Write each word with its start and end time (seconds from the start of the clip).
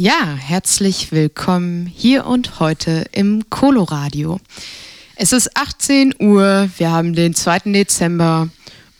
Ja, 0.00 0.36
herzlich 0.36 1.10
willkommen 1.10 1.86
hier 1.92 2.24
und 2.24 2.60
heute 2.60 3.06
im 3.10 3.50
Coloradio. 3.50 4.38
Es 5.16 5.32
ist 5.32 5.56
18 5.56 6.14
Uhr, 6.20 6.70
wir 6.76 6.92
haben 6.92 7.14
den 7.14 7.34
2. 7.34 7.72
Dezember 7.72 8.48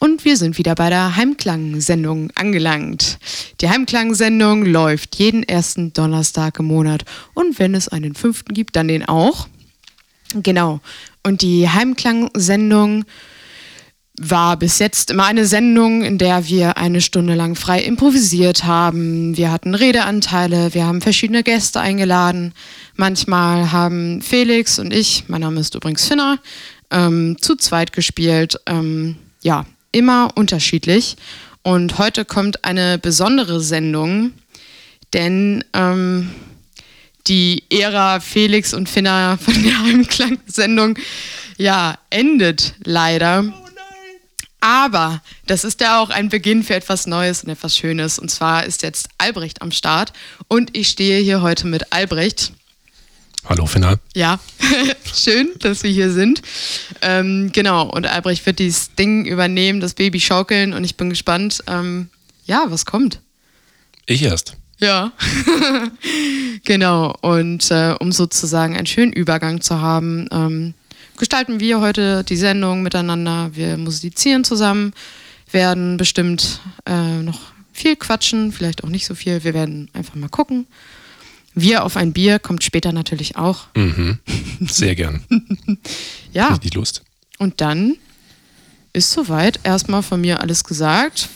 und 0.01 0.25
wir 0.25 0.37
sind 0.37 0.59
wieder 0.59 0.75
bei 0.75 0.91
der 0.91 1.15
Heimklang-Sendung 1.15 2.33
angelangt. 2.35 3.21
Die 3.61 3.69
Heimklang-Sendung 3.69 4.65
läuft 4.65 5.15
jeden 5.15 5.45
ersten 5.45 5.93
Donnerstag 5.93 6.59
im 6.59 6.67
Monat 6.67 7.05
und 7.33 7.61
wenn 7.61 7.77
es 7.77 7.87
einen 7.89 8.17
fünften 8.17 8.53
gibt, 8.53 8.75
dann 8.75 8.89
den 8.89 9.05
auch. 9.05 9.47
Genau. 10.35 10.81
Und 11.23 11.43
die 11.43 11.69
Heimklang-Sendung 11.69 13.05
war 14.21 14.57
bis 14.57 14.79
jetzt 14.79 15.11
immer 15.11 15.27
eine 15.27 15.47
Sendung, 15.47 16.03
in 16.03 16.19
der 16.19 16.49
wir 16.49 16.77
eine 16.77 17.01
Stunde 17.01 17.35
lang 17.35 17.55
frei 17.55 17.81
improvisiert 17.81 18.65
haben. 18.65 19.37
Wir 19.37 19.51
hatten 19.53 19.75
Redeanteile, 19.75 20.75
wir 20.75 20.87
haben 20.87 21.01
verschiedene 21.01 21.43
Gäste 21.43 21.81
eingeladen. 21.81 22.53
Manchmal 22.97 23.71
haben 23.71 24.21
Felix 24.23 24.79
und 24.79 24.93
ich, 24.93 25.25
mein 25.29 25.41
Name 25.41 25.61
ist 25.61 25.75
übrigens 25.75 26.07
Finna, 26.07 26.39
ähm, 26.91 27.37
zu 27.41 27.57
zweit 27.57 27.93
gespielt. 27.93 28.59
Ähm, 28.67 29.17
ja, 29.43 29.65
immer 29.93 30.31
unterschiedlich. 30.35 31.17
Und 31.63 31.99
heute 31.99 32.25
kommt 32.25 32.65
eine 32.65 32.99
besondere 32.99 33.61
Sendung, 33.61 34.33
denn 35.13 35.65
ähm, 35.75 36.31
die 37.27 37.63
Ära 37.71 38.21
Felix 38.21 38.75
und 38.75 38.89
Finna 38.89 39.37
von 39.37 39.63
der 39.63 39.83
Heimklang-Sendung 39.83 40.99
ja 41.57 41.99
endet 42.11 42.75
leider. 42.85 43.45
Aber 44.61 45.23
das 45.47 45.65
ist 45.65 45.81
ja 45.81 46.01
auch 46.01 46.11
ein 46.11 46.29
Beginn 46.29 46.65
für 46.65 46.75
etwas 46.75 47.07
Neues 47.07 47.45
und 47.45 47.51
etwas 47.51 47.77
Schönes. 47.77 48.19
Und 48.19 48.31
zwar 48.31 48.65
ist 48.65 48.83
jetzt 48.83 49.09
Albrecht 49.19 49.63
am 49.63 49.71
Start. 49.71 50.13
Und 50.49 50.77
ich 50.77 50.89
stehe 50.89 51.21
hier 51.21 51.43
heute 51.43 51.67
mit 51.67 51.93
Albrecht. 51.93 52.53
Hallo, 53.49 53.67
Finna. 53.67 53.99
Ja, 54.15 54.41
schön, 55.15 55.51
dass 55.61 55.83
wir 55.83 55.91
hier 55.91 56.11
sind. 56.11 56.43
Ähm, 57.01 57.51
genau, 57.53 57.89
und 57.89 58.07
Albrecht 58.07 58.45
wird 58.45 58.59
dieses 58.59 58.95
Ding 58.95 59.25
übernehmen, 59.25 59.81
das 59.81 59.95
Baby 59.95 60.21
schaukeln. 60.21 60.75
Und 60.75 60.85
ich 60.85 60.97
bin 60.97 61.09
gespannt, 61.09 61.63
ähm, 61.67 62.11
ja, 62.45 62.67
was 62.69 62.85
kommt. 62.85 63.21
Ich 64.07 64.23
erst. 64.23 64.57
Ja, 64.79 65.13
genau. 66.65 67.15
Und 67.21 67.71
äh, 67.71 67.95
um 67.99 68.13
sozusagen 68.13 68.77
einen 68.77 68.87
schönen 68.87 69.13
Übergang 69.13 69.61
zu 69.61 69.81
haben, 69.81 70.29
ähm, 70.31 70.75
gestalten 71.19 71.61
wir 71.61 71.81
heute 71.81 72.25
die 72.25 72.37
Sendung 72.37 72.83
miteinander. 72.83 73.51
Wir 73.53 73.77
musizieren 73.77 74.45
zusammen, 74.45 74.93
werden 75.51 75.97
bestimmt 75.97 76.61
äh, 76.87 77.23
noch 77.23 77.41
viel 77.73 77.97
quatschen, 77.97 78.53
vielleicht 78.53 78.85
auch 78.85 78.89
nicht 78.89 79.07
so 79.07 79.15
viel. 79.15 79.45
Wir 79.45 79.55
werden 79.55 79.91
einfach 79.93 80.15
mal 80.15 80.29
gucken. 80.29 80.67
Wir 81.55 81.85
auf 81.85 81.97
ein 81.97 82.13
Bier 82.13 82.39
kommt 82.39 82.63
später 82.63 82.93
natürlich 82.93 83.37
auch. 83.37 83.67
Mhm. 83.77 84.19
Sehr 84.61 84.95
gern. 84.95 85.25
ja. 86.33 86.49
Richtig 86.49 86.75
Lust. 86.75 87.03
Und 87.39 87.61
dann 87.61 87.97
ist 88.93 89.11
soweit 89.11 89.61
erstmal 89.65 90.03
von 90.03 90.21
mir 90.21 90.41
alles 90.41 90.65
gesagt. 90.65 91.29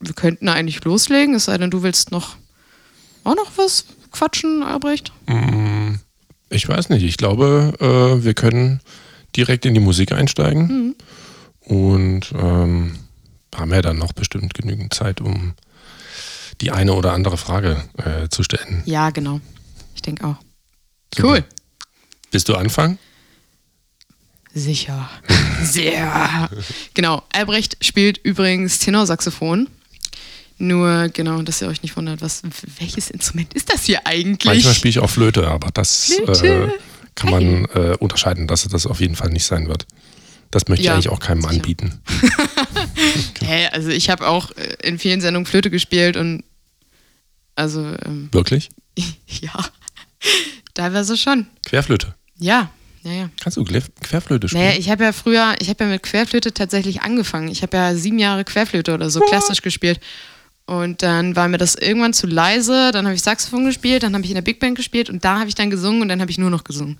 Wir 0.00 0.14
könnten 0.14 0.48
eigentlich 0.48 0.82
loslegen, 0.84 1.34
es 1.34 1.44
sei 1.44 1.58
denn, 1.58 1.70
du 1.70 1.82
willst 1.82 2.10
noch 2.10 2.36
auch 3.24 3.36
noch 3.36 3.52
was 3.56 3.84
quatschen, 4.10 4.62
Albrecht? 4.62 5.12
Mm, 5.26 5.81
ich 6.52 6.68
weiß 6.68 6.88
nicht. 6.90 7.02
Ich 7.02 7.16
glaube, 7.16 7.74
äh, 7.80 8.24
wir 8.24 8.34
können 8.34 8.80
direkt 9.36 9.66
in 9.66 9.74
die 9.74 9.80
Musik 9.80 10.12
einsteigen. 10.12 10.66
Mhm. 10.66 10.94
Und 11.64 12.32
ähm, 12.32 12.98
haben 13.54 13.72
ja 13.72 13.82
dann 13.82 13.98
noch 13.98 14.12
bestimmt 14.12 14.54
genügend 14.54 14.94
Zeit, 14.94 15.20
um 15.20 15.54
die 16.60 16.70
eine 16.70 16.94
oder 16.94 17.12
andere 17.12 17.36
Frage 17.36 17.82
äh, 17.98 18.28
zu 18.28 18.42
stellen. 18.42 18.82
Ja, 18.84 19.10
genau. 19.10 19.40
Ich 19.94 20.02
denke 20.02 20.26
auch. 20.26 20.36
Super. 21.14 21.28
Cool. 21.28 21.44
Willst 22.30 22.48
du 22.48 22.54
anfangen? 22.54 22.98
Sicher. 24.54 25.08
Sehr. 25.62 26.48
genau. 26.94 27.22
Albrecht 27.32 27.76
spielt 27.84 28.18
übrigens 28.18 28.78
Tenorsaxophon. 28.78 29.68
Nur, 30.62 31.08
genau, 31.08 31.42
dass 31.42 31.60
ihr 31.60 31.66
euch 31.66 31.82
nicht 31.82 31.96
wundert, 31.96 32.20
was, 32.22 32.42
welches 32.78 33.10
Instrument 33.10 33.52
ist 33.52 33.72
das 33.72 33.82
hier 33.84 34.06
eigentlich? 34.06 34.44
Manchmal 34.44 34.74
spiele 34.74 34.90
ich 34.90 34.98
auch 35.00 35.10
Flöte, 35.10 35.48
aber 35.48 35.70
das 35.72 36.10
äh, 36.10 36.68
kann 37.16 37.30
man 37.30 37.64
äh, 37.74 37.96
unterscheiden, 37.98 38.46
dass 38.46 38.62
das 38.68 38.86
auf 38.86 39.00
jeden 39.00 39.16
Fall 39.16 39.30
nicht 39.30 39.44
sein 39.44 39.66
wird. 39.66 39.86
Das 40.52 40.68
möchte 40.68 40.84
Ja, 40.84 40.92
ich 40.92 40.94
eigentlich 40.94 41.08
auch 41.08 41.18
keinem 41.18 41.40
sicher. 41.42 41.54
anbieten. 41.54 42.00
Hä, 43.42 43.66
also 43.72 43.88
ich 43.88 44.08
habe 44.08 44.28
auch 44.28 44.52
äh, 44.52 44.76
in 44.86 45.00
vielen 45.00 45.20
Sendungen 45.20 45.46
Flöte 45.46 45.68
gespielt 45.68 46.16
und 46.16 46.44
also, 47.56 47.80
ähm, 48.04 48.28
Wirklich? 48.30 48.68
ja, 49.26 49.52
teilweise 50.74 51.16
schon. 51.16 51.46
Querflöte. 51.66 52.14
Ja, 52.38 52.70
ja, 53.02 53.12
ja. 53.12 53.30
Kannst 53.42 53.56
du 53.56 53.62
Quer- 53.64 53.82
Querflöte 54.00 54.48
spielen? 54.48 54.62
Naja, 54.64 54.78
ich 54.78 54.88
habe 54.90 55.02
ja 55.02 55.12
früher, 55.12 55.56
ich 55.58 55.68
habe 55.68 55.82
ja 55.84 55.90
mit 55.90 56.04
Querflöte 56.04 56.54
tatsächlich 56.54 57.02
angefangen. 57.02 57.48
Ich 57.48 57.62
habe 57.62 57.76
ja 57.76 57.94
sieben 57.96 58.20
Jahre 58.20 58.44
Querflöte 58.44 58.94
oder 58.94 59.10
so 59.10 59.18
klassisch 59.20 59.60
gespielt. 59.60 59.98
Und 60.66 61.02
dann 61.02 61.34
war 61.36 61.48
mir 61.48 61.58
das 61.58 61.74
irgendwann 61.74 62.12
zu 62.12 62.26
leise, 62.26 62.90
dann 62.92 63.04
habe 63.06 63.14
ich 63.14 63.22
Saxophon 63.22 63.64
gespielt, 63.64 64.02
dann 64.04 64.14
habe 64.14 64.24
ich 64.24 64.30
in 64.30 64.36
der 64.36 64.42
Big 64.42 64.60
Band 64.60 64.76
gespielt 64.76 65.10
und 65.10 65.24
da 65.24 65.38
habe 65.40 65.48
ich 65.48 65.54
dann 65.54 65.70
gesungen 65.70 66.02
und 66.02 66.08
dann 66.08 66.20
habe 66.20 66.30
ich 66.30 66.38
nur 66.38 66.50
noch 66.50 66.64
gesungen. 66.64 66.98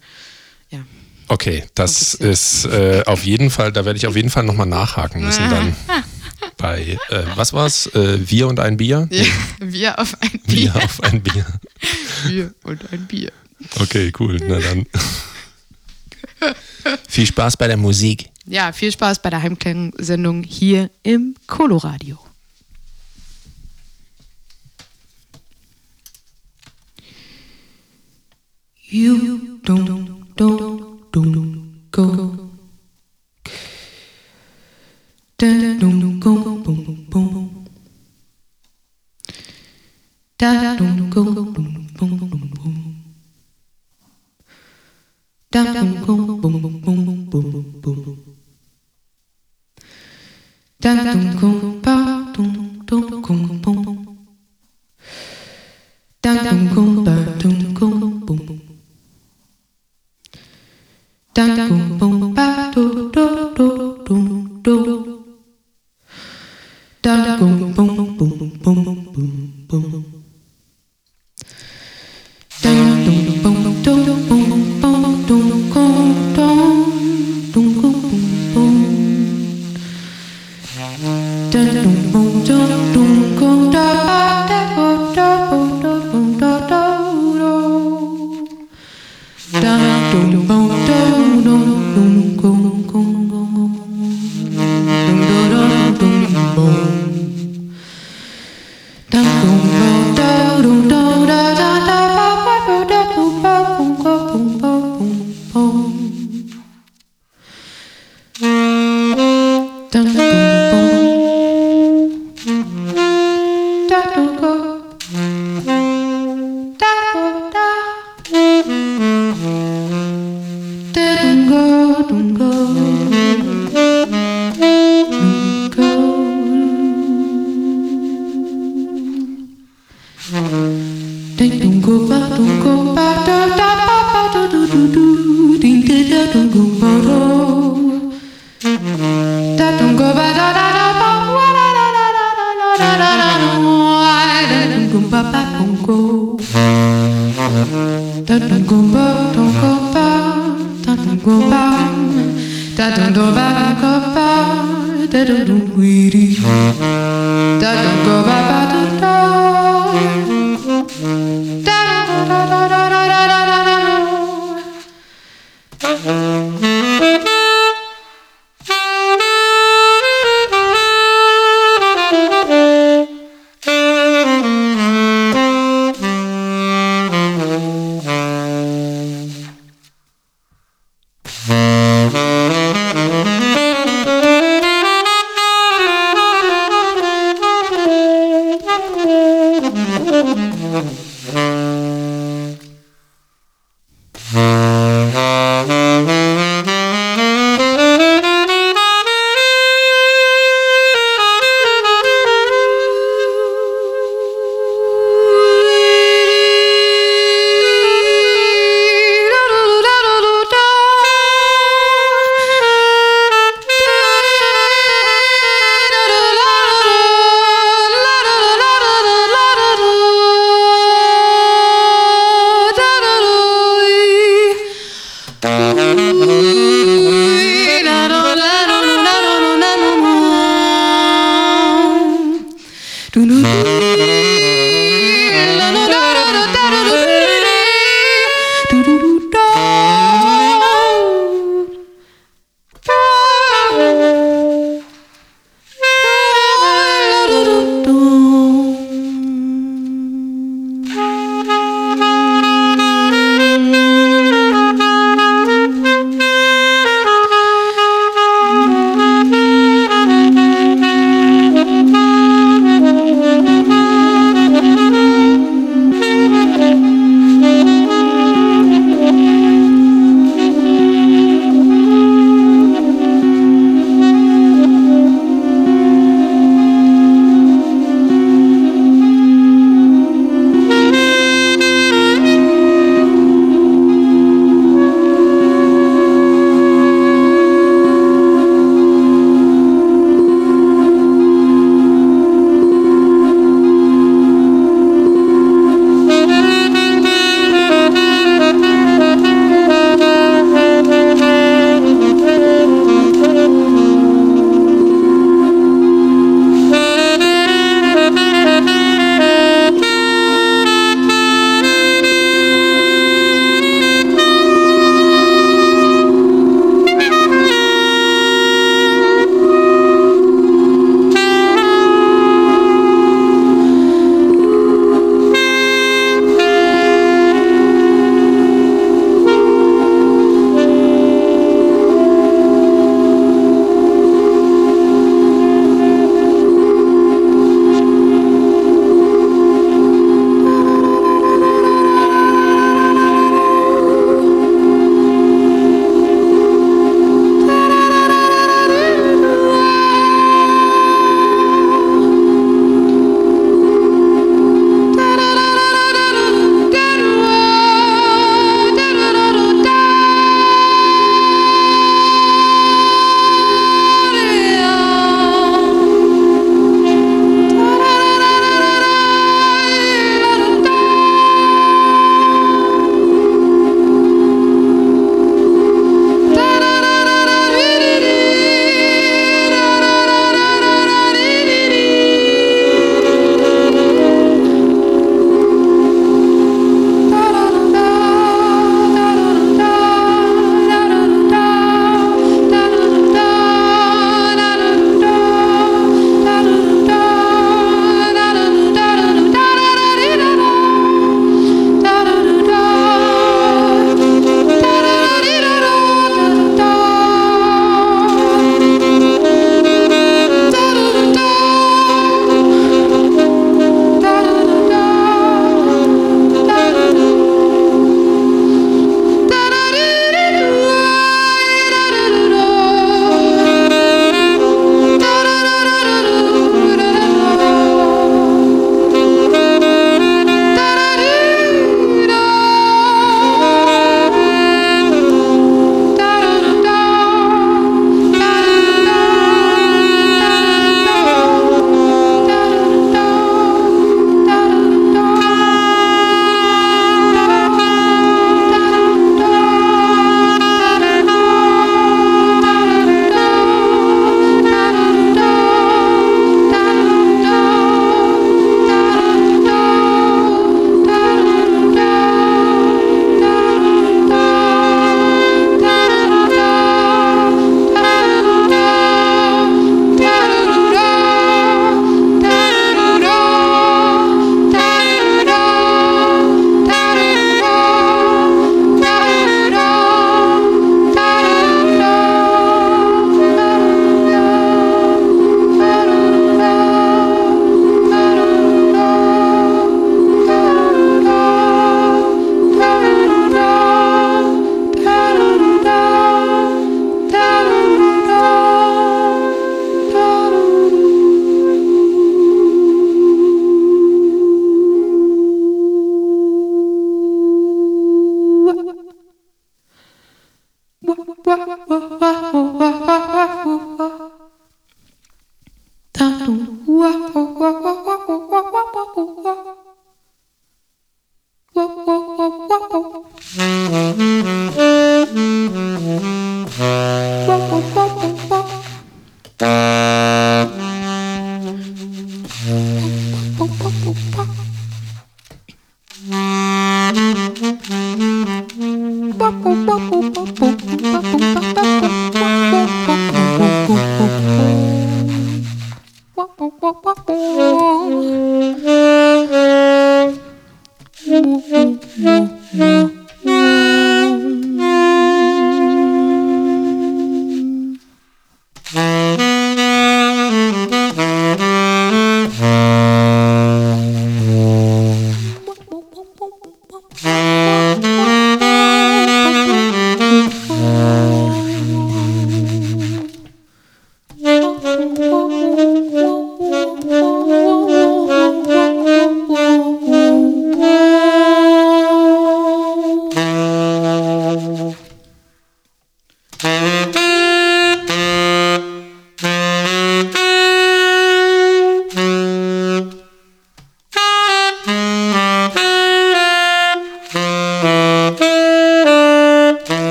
Ja. 0.70 0.80
Okay, 1.28 1.64
das 1.74 2.14
ist 2.14 2.66
äh, 2.66 3.02
auf 3.06 3.24
jeden 3.24 3.50
Fall, 3.50 3.72
da 3.72 3.84
werde 3.84 3.96
ich 3.96 4.06
auf 4.06 4.16
jeden 4.16 4.30
Fall 4.30 4.42
nochmal 4.42 4.66
nachhaken 4.66 5.24
müssen 5.24 5.48
dann. 5.48 5.76
Bei, 6.58 6.98
äh, 7.08 7.22
was 7.36 7.52
war's? 7.52 7.86
Äh, 7.94 8.18
wir 8.28 8.48
und 8.48 8.58
ein 8.60 8.76
Bier? 8.76 9.08
ja. 9.10 9.24
Wir 9.60 9.98
auf 9.98 10.16
ein 10.20 10.40
Wir 10.44 10.72
Bier. 10.72 10.76
auf 10.76 11.02
ein 11.02 11.22
Bier. 11.22 11.46
Wir 12.26 12.54
und 12.64 12.92
ein 12.92 13.06
Bier. 13.06 13.32
Okay, 13.80 14.12
cool. 14.18 14.38
Na 14.46 14.58
dann. 14.58 14.86
Viel 17.08 17.26
Spaß 17.26 17.56
bei 17.56 17.68
der 17.68 17.76
Musik. 17.76 18.28
Ja, 18.46 18.72
viel 18.72 18.90
Spaß 18.90 19.22
bei 19.22 19.30
der 19.30 19.40
Heimklang-Sendung 19.42 20.42
hier 20.42 20.90
im 21.04 21.36
Coloradio. 21.46 22.18
You 28.94 29.58
don't, 29.64 30.36
don't, 30.36 31.10
don't 31.12 31.90
go. 31.90 32.50
Da, 35.38 35.78
dum, 35.80 36.20
go, 36.20 36.34
boom, 36.34 36.62
boom, 36.62 37.06
boom. 37.08 37.64
Da, 40.38 40.76
dum, 40.76 41.08
go, 41.08 41.24
boom, 41.24 41.86
boom, 41.96 42.18
boom, 42.18 42.52
boom. 42.52 42.96
Da, 45.50 45.72
dum, 45.72 46.04
go, 46.04 46.16
boom, 46.16 46.40
boom, 46.42 46.80
boom, 46.82 47.30
boom, 47.30 47.30
boom, 47.30 47.80
boom. 47.80 48.36
Da, 50.78 51.02
dum, 51.14 51.40
go, 51.40 51.80
ba, 51.80 52.30
dum, 52.34 52.84
dum, 52.84 53.22
gum, 53.22 53.60
boom. 53.62 54.26
Da, 56.20 56.42
dum, 56.44 56.68
go, 56.74 57.02
ba, 57.04 57.21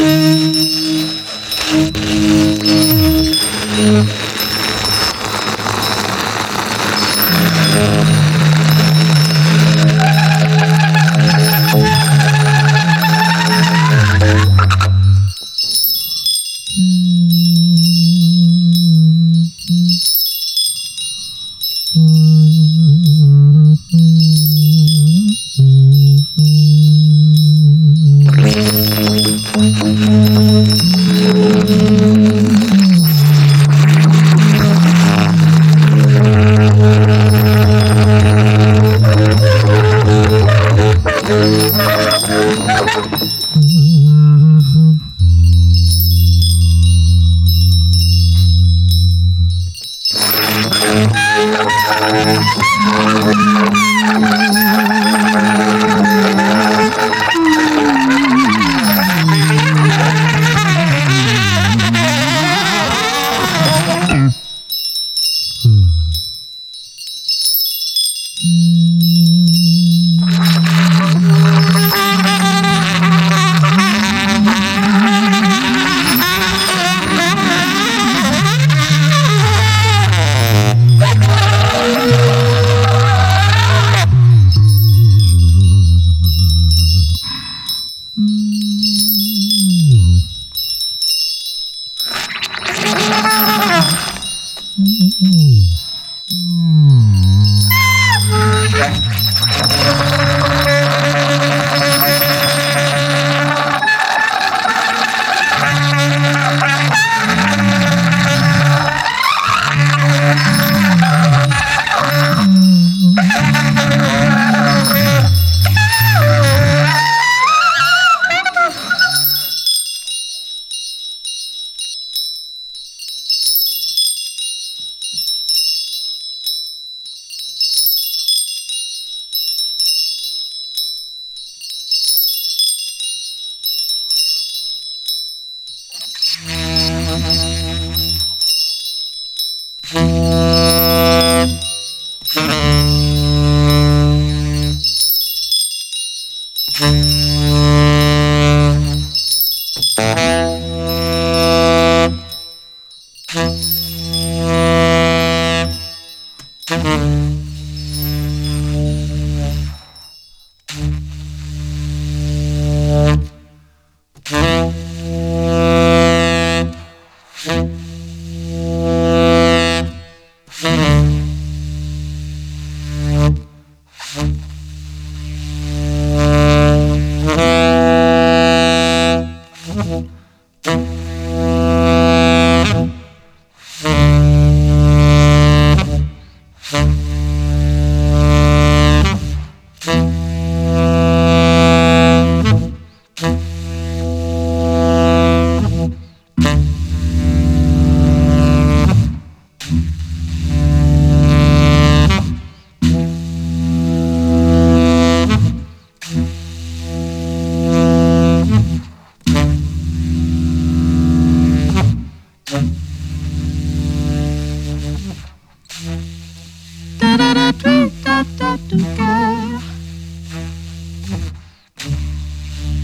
Thank 0.00 0.56
you. 0.56 0.99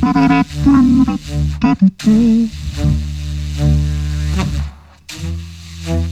Thank 0.07 0.47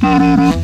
you. 0.02 0.63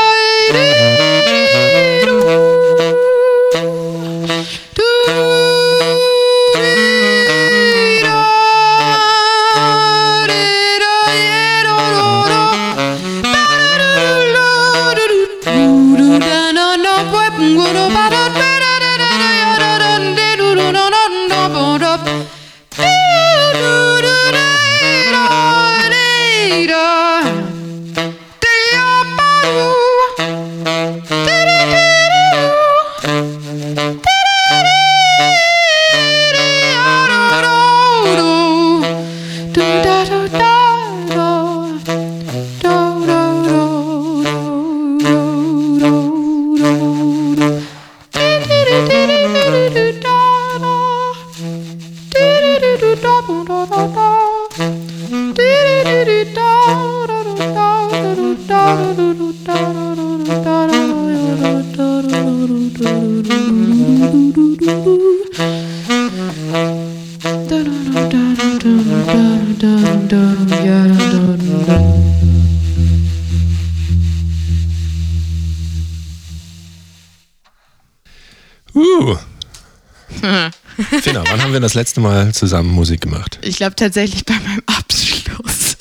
Das 81.71 81.75
letzte 81.75 82.01
Mal 82.01 82.33
zusammen 82.33 82.69
Musik 82.69 82.99
gemacht? 82.99 83.39
Ich 83.41 83.55
glaube 83.55 83.77
tatsächlich 83.77 84.25
bei 84.25 84.33
meinem 84.33 84.61
Abschluss. 84.65 85.77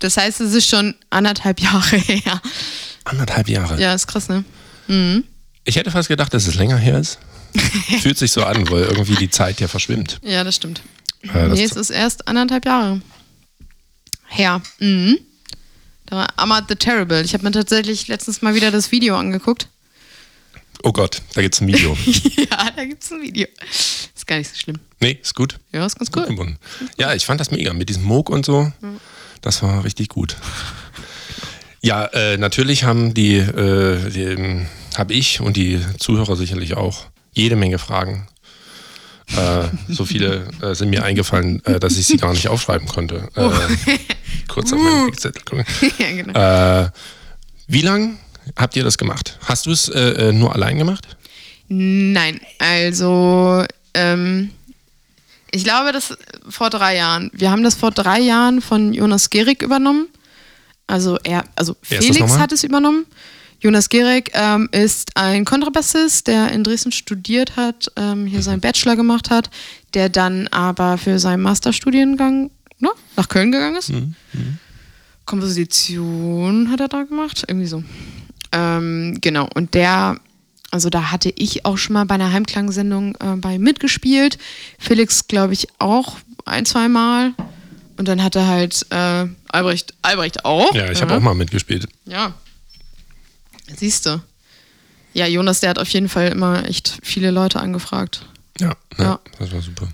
Das 0.00 0.16
heißt, 0.16 0.40
es 0.40 0.54
ist 0.54 0.68
schon 0.68 0.96
anderthalb 1.10 1.60
Jahre 1.60 1.96
her. 1.96 2.42
Anderthalb 3.04 3.48
Jahre. 3.48 3.80
Ja, 3.80 3.94
ist 3.94 4.08
krass, 4.08 4.28
ne? 4.28 4.44
Ich 5.64 5.76
hätte 5.76 5.92
fast 5.92 6.08
gedacht, 6.08 6.34
dass 6.34 6.48
es 6.48 6.56
länger 6.56 6.76
her 6.78 6.98
ist. 6.98 7.20
Fühlt 8.02 8.18
sich 8.18 8.32
so 8.32 8.42
an, 8.42 8.68
weil 8.70 8.82
irgendwie 8.82 9.14
die 9.14 9.30
Zeit 9.30 9.60
ja 9.60 9.68
verschwimmt. 9.68 10.18
Ja, 10.24 10.42
das 10.42 10.56
stimmt. 10.56 10.82
Äh, 11.22 11.46
nee, 11.48 11.62
es 11.62 11.76
ist 11.76 11.90
erst 11.90 12.26
anderthalb 12.26 12.66
Jahre 12.66 13.00
her. 14.26 14.60
Mhm. 14.80 15.18
Da 16.06 16.16
war 16.16 16.28
Ahmad 16.36 16.64
the 16.68 16.74
Terrible. 16.74 17.24
Ich 17.24 17.34
habe 17.34 17.44
mir 17.44 17.52
tatsächlich 17.52 18.08
letztens 18.08 18.42
mal 18.42 18.56
wieder 18.56 18.72
das 18.72 18.90
Video 18.90 19.16
angeguckt. 19.16 19.68
oh 20.82 20.92
Gott, 20.92 21.22
da 21.34 21.40
gibt's 21.40 21.60
ein 21.60 21.68
Video. 21.68 21.96
ja, 22.06 22.70
da 22.74 22.84
gibt 22.84 23.04
es 23.04 23.12
ein 23.12 23.22
Video. 23.22 23.46
Ist 24.24 24.28
gar 24.28 24.38
nicht 24.38 24.50
so 24.54 24.56
schlimm. 24.58 24.78
Nee, 25.00 25.18
ist 25.20 25.34
gut. 25.34 25.58
Ja, 25.70 25.84
ist 25.84 25.98
ganz 25.98 26.10
Gut 26.10 26.22
cool. 26.22 26.28
gebunden. 26.30 26.58
Ja, 26.96 27.12
ich 27.12 27.26
fand 27.26 27.40
das 27.40 27.50
mega 27.50 27.74
mit 27.74 27.90
diesem 27.90 28.04
Moog 28.04 28.30
und 28.30 28.46
so. 28.46 28.72
Das 29.42 29.62
war 29.62 29.84
richtig 29.84 30.08
gut. 30.08 30.38
Ja, 31.82 32.06
äh, 32.06 32.38
natürlich 32.38 32.84
haben 32.84 33.12
die, 33.12 33.36
äh, 33.36 34.08
die 34.08 34.64
habe 34.96 35.12
ich 35.12 35.42
und 35.42 35.58
die 35.58 35.78
Zuhörer 35.98 36.36
sicherlich 36.36 36.74
auch 36.74 37.04
jede 37.34 37.54
Menge 37.54 37.78
Fragen. 37.78 38.26
Äh, 39.36 39.64
so 39.90 40.06
viele 40.06 40.48
äh, 40.62 40.74
sind 40.74 40.88
mir 40.88 41.04
eingefallen, 41.04 41.62
äh, 41.66 41.78
dass 41.78 41.98
ich 41.98 42.06
sie 42.06 42.16
gar 42.16 42.32
nicht 42.32 42.48
aufschreiben 42.48 42.88
konnte. 42.88 43.28
Äh, 43.34 43.50
kurz 44.48 44.72
auf 44.72 44.78
meinen 44.78 45.08
Spickzettel 45.08 45.42
gucken. 45.42 45.66
ja, 45.98 46.12
genau. 46.12 46.90
Wie 47.66 47.82
lang 47.82 48.16
habt 48.56 48.74
ihr 48.74 48.84
das 48.84 48.96
gemacht? 48.96 49.38
Hast 49.44 49.66
du 49.66 49.70
es 49.70 49.88
nur 50.32 50.54
allein 50.54 50.78
gemacht? 50.78 51.14
Nein, 51.68 52.40
also 52.58 53.66
ähm, 53.94 54.50
ich 55.50 55.64
glaube, 55.64 55.92
das 55.92 56.16
vor 56.48 56.68
drei 56.70 56.96
Jahren. 56.96 57.30
Wir 57.32 57.50
haben 57.50 57.62
das 57.62 57.76
vor 57.76 57.92
drei 57.92 58.20
Jahren 58.20 58.60
von 58.60 58.92
Jonas 58.92 59.30
Gehrig 59.30 59.62
übernommen. 59.62 60.08
Also 60.86 61.18
er, 61.22 61.44
also 61.56 61.76
Felix 61.80 62.38
hat 62.38 62.52
es 62.52 62.64
übernommen. 62.64 63.06
Jonas 63.60 63.88
Gehrig 63.88 64.30
ähm, 64.34 64.68
ist 64.72 65.16
ein 65.16 65.46
Kontrabassist, 65.46 66.26
der 66.26 66.52
in 66.52 66.64
Dresden 66.64 66.92
studiert 66.92 67.56
hat, 67.56 67.90
ähm, 67.96 68.26
hier 68.26 68.42
seinen 68.42 68.60
Bachelor 68.60 68.94
gemacht 68.94 69.30
hat, 69.30 69.48
der 69.94 70.10
dann 70.10 70.48
aber 70.48 70.98
für 70.98 71.18
seinen 71.18 71.40
Masterstudiengang 71.40 72.50
ne, 72.78 72.90
nach 73.16 73.28
Köln 73.28 73.52
gegangen 73.52 73.76
ist. 73.76 73.90
Mhm. 73.90 74.14
Komposition 75.24 76.70
hat 76.70 76.80
er 76.80 76.88
da 76.88 77.04
gemacht, 77.04 77.44
irgendwie 77.48 77.66
so. 77.66 77.82
Ähm, 78.52 79.16
genau, 79.22 79.48
und 79.54 79.72
der, 79.72 80.16
also 80.74 80.90
da 80.90 81.12
hatte 81.12 81.32
ich 81.36 81.64
auch 81.64 81.78
schon 81.78 81.94
mal 81.94 82.04
bei 82.04 82.16
einer 82.16 82.32
Heimklangsendung 82.32 83.14
äh, 83.20 83.36
bei 83.36 83.60
mitgespielt. 83.60 84.38
Felix, 84.76 85.28
glaube 85.28 85.52
ich, 85.52 85.68
auch 85.78 86.16
ein, 86.46 86.66
zwei 86.66 86.88
Mal. 86.88 87.32
Und 87.96 88.08
dann 88.08 88.20
hatte 88.24 88.44
halt 88.48 88.84
äh, 88.90 89.26
Albrecht, 89.50 89.94
Albrecht 90.02 90.44
auch. 90.44 90.74
Ja, 90.74 90.90
ich 90.90 91.00
habe 91.00 91.14
auch 91.14 91.20
mal 91.20 91.36
mitgespielt. 91.36 91.86
Ja. 92.06 92.34
Siehst 93.76 94.06
du. 94.06 94.20
Ja, 95.12 95.26
Jonas, 95.28 95.60
der 95.60 95.70
hat 95.70 95.78
auf 95.78 95.88
jeden 95.90 96.08
Fall 96.08 96.26
immer 96.30 96.68
echt 96.68 96.98
viele 97.04 97.30
Leute 97.30 97.60
angefragt. 97.60 98.26
Ja, 98.58 98.74
ja, 98.98 99.04
Ja. 99.04 99.20
das 99.38 99.52
war 99.52 99.62
super. 99.62 99.86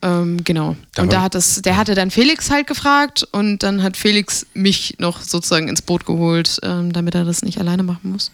Ähm, 0.00 0.42
genau. 0.42 0.74
Da 0.94 1.02
und 1.02 1.12
da 1.12 1.20
hat 1.20 1.34
es, 1.34 1.60
der 1.60 1.76
hatte 1.76 1.94
dann 1.94 2.10
Felix 2.10 2.50
halt 2.50 2.66
gefragt 2.66 3.28
und 3.32 3.62
dann 3.62 3.82
hat 3.82 3.98
Felix 3.98 4.46
mich 4.54 4.96
noch 4.98 5.20
sozusagen 5.20 5.68
ins 5.68 5.82
Boot 5.82 6.06
geholt, 6.06 6.60
ähm, 6.62 6.94
damit 6.94 7.14
er 7.14 7.24
das 7.24 7.42
nicht 7.42 7.58
alleine 7.58 7.82
machen 7.82 8.10
muss. 8.10 8.30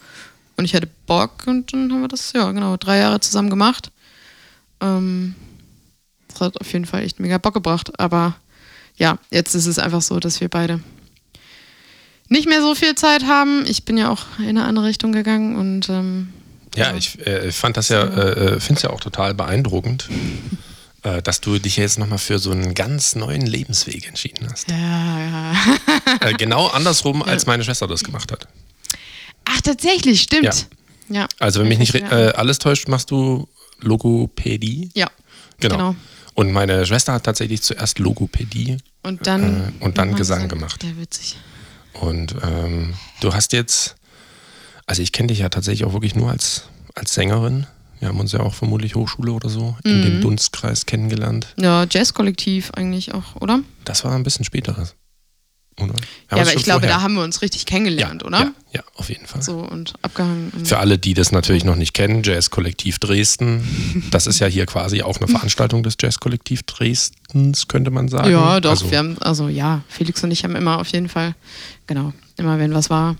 Und 0.60 0.66
ich 0.66 0.74
hatte 0.74 0.90
Bock 1.06 1.44
und 1.46 1.72
dann 1.72 1.90
haben 1.90 2.02
wir 2.02 2.08
das, 2.08 2.34
ja, 2.34 2.52
genau, 2.52 2.76
drei 2.76 2.98
Jahre 2.98 3.18
zusammen 3.18 3.48
gemacht. 3.48 3.90
Ähm, 4.82 5.34
das 6.28 6.42
hat 6.42 6.60
auf 6.60 6.70
jeden 6.70 6.84
Fall 6.84 7.02
echt 7.02 7.18
mega 7.18 7.38
Bock 7.38 7.54
gebracht. 7.54 7.98
Aber 7.98 8.36
ja, 8.96 9.16
jetzt 9.30 9.54
ist 9.54 9.64
es 9.64 9.78
einfach 9.78 10.02
so, 10.02 10.20
dass 10.20 10.42
wir 10.42 10.50
beide 10.50 10.80
nicht 12.28 12.46
mehr 12.46 12.60
so 12.60 12.74
viel 12.74 12.94
Zeit 12.94 13.24
haben. 13.24 13.64
Ich 13.66 13.86
bin 13.86 13.96
ja 13.96 14.10
auch 14.10 14.20
in 14.38 14.50
eine 14.50 14.64
andere 14.64 14.84
Richtung 14.84 15.12
gegangen 15.12 15.56
und 15.56 15.88
ähm, 15.88 16.30
Ja, 16.76 16.94
ich 16.94 17.18
äh, 17.26 17.52
fand 17.52 17.78
das 17.78 17.88
ja, 17.88 18.02
äh, 18.02 18.60
finde 18.60 18.74
es 18.74 18.82
ja 18.82 18.90
auch 18.90 19.00
total 19.00 19.32
beeindruckend, 19.32 20.10
äh, 21.04 21.22
dass 21.22 21.40
du 21.40 21.58
dich 21.58 21.78
jetzt 21.78 21.98
nochmal 21.98 22.18
für 22.18 22.38
so 22.38 22.50
einen 22.50 22.74
ganz 22.74 23.14
neuen 23.14 23.46
Lebensweg 23.46 24.06
entschieden 24.06 24.46
hast. 24.52 24.70
ja, 24.70 24.76
ja. 24.76 25.54
Äh, 26.20 26.34
genau 26.34 26.66
andersrum, 26.66 27.22
als 27.26 27.46
meine 27.46 27.64
Schwester 27.64 27.88
das 27.88 28.04
gemacht 28.04 28.30
hat. 28.30 28.46
Ach, 29.60 29.62
tatsächlich, 29.62 30.22
stimmt. 30.22 30.66
Ja. 31.10 31.26
Also, 31.38 31.60
wenn 31.60 31.68
mich 31.68 31.78
nicht 31.78 31.94
Ja. 31.94 32.10
äh, 32.10 32.32
alles 32.32 32.58
täuscht, 32.58 32.88
machst 32.88 33.10
du 33.10 33.46
Logopädie. 33.80 34.90
Ja. 34.94 35.10
Genau. 35.58 35.76
Genau. 35.76 35.96
Und 36.34 36.52
meine 36.52 36.86
Schwester 36.86 37.12
hat 37.12 37.24
tatsächlich 37.24 37.60
zuerst 37.62 37.98
Logopädie 37.98 38.78
Und 39.02 39.26
dann, 39.26 39.72
Äh, 39.80 39.84
und 39.84 39.98
dann 39.98 40.14
Gesang 40.14 40.48
gemacht. 40.48 40.82
Ja, 40.84 40.90
witzig. 40.98 41.36
Und 41.94 42.34
ähm, 42.42 42.94
du 43.20 43.34
hast 43.34 43.52
jetzt, 43.52 43.96
also 44.86 45.02
ich 45.02 45.12
kenne 45.12 45.28
dich 45.28 45.40
ja 45.40 45.48
tatsächlich 45.48 45.84
auch 45.84 45.92
wirklich 45.92 46.14
nur 46.14 46.30
als, 46.30 46.64
als 46.94 47.12
Sängerin. 47.14 47.66
Wir 47.98 48.08
haben 48.08 48.20
uns 48.20 48.32
ja 48.32 48.40
auch 48.40 48.54
vermutlich 48.54 48.94
Hochschule 48.94 49.32
oder 49.32 49.50
so 49.50 49.76
in 49.84 49.98
Mhm. 49.98 50.02
dem 50.04 50.20
Dunstkreis 50.22 50.86
kennengelernt. 50.86 51.48
Ja, 51.58 51.84
Jazzkollektiv 51.90 52.70
eigentlich 52.72 53.12
auch, 53.12 53.36
oder? 53.36 53.60
Das 53.84 54.04
war 54.04 54.14
ein 54.14 54.22
bisschen 54.22 54.44
späteres. 54.44 54.94
Oder? 55.80 55.94
Ja, 56.30 56.38
aber 56.42 56.54
ich 56.54 56.64
glaube, 56.64 56.80
vorher- 56.80 56.96
da 56.98 57.02
haben 57.02 57.14
wir 57.14 57.22
uns 57.22 57.42
richtig 57.42 57.66
kennengelernt, 57.66 58.22
ja, 58.22 58.26
oder? 58.28 58.38
Ja, 58.38 58.52
ja, 58.72 58.82
auf 58.96 59.08
jeden 59.08 59.26
Fall. 59.26 59.42
So 59.42 59.58
und 59.58 59.94
abgehangen. 60.02 60.52
Für 60.64 60.78
alle, 60.78 60.98
die 60.98 61.14
das 61.14 61.32
natürlich 61.32 61.64
noch 61.64 61.76
nicht 61.76 61.94
kennen, 61.94 62.22
Jazzkollektiv 62.22 62.98
Dresden. 62.98 64.06
Das 64.10 64.26
ist 64.26 64.38
ja 64.38 64.46
hier 64.46 64.66
quasi 64.66 65.02
auch 65.02 65.16
eine 65.18 65.28
Veranstaltung 65.36 65.82
des 65.82 65.96
Jazzkollektiv 66.00 66.62
Dresdens, 66.64 67.68
könnte 67.68 67.90
man 67.90 68.08
sagen. 68.08 68.30
ja, 68.30 68.60
doch. 68.60 68.70
Also, 68.70 68.90
wir 68.90 68.98
haben, 68.98 69.16
also 69.20 69.48
ja, 69.48 69.82
Felix 69.88 70.22
und 70.24 70.30
ich 70.30 70.44
haben 70.44 70.56
immer 70.56 70.78
auf 70.78 70.88
jeden 70.88 71.08
Fall, 71.08 71.34
genau, 71.86 72.12
immer 72.36 72.58
wenn 72.58 72.74
was 72.74 72.90
war, 72.90 73.16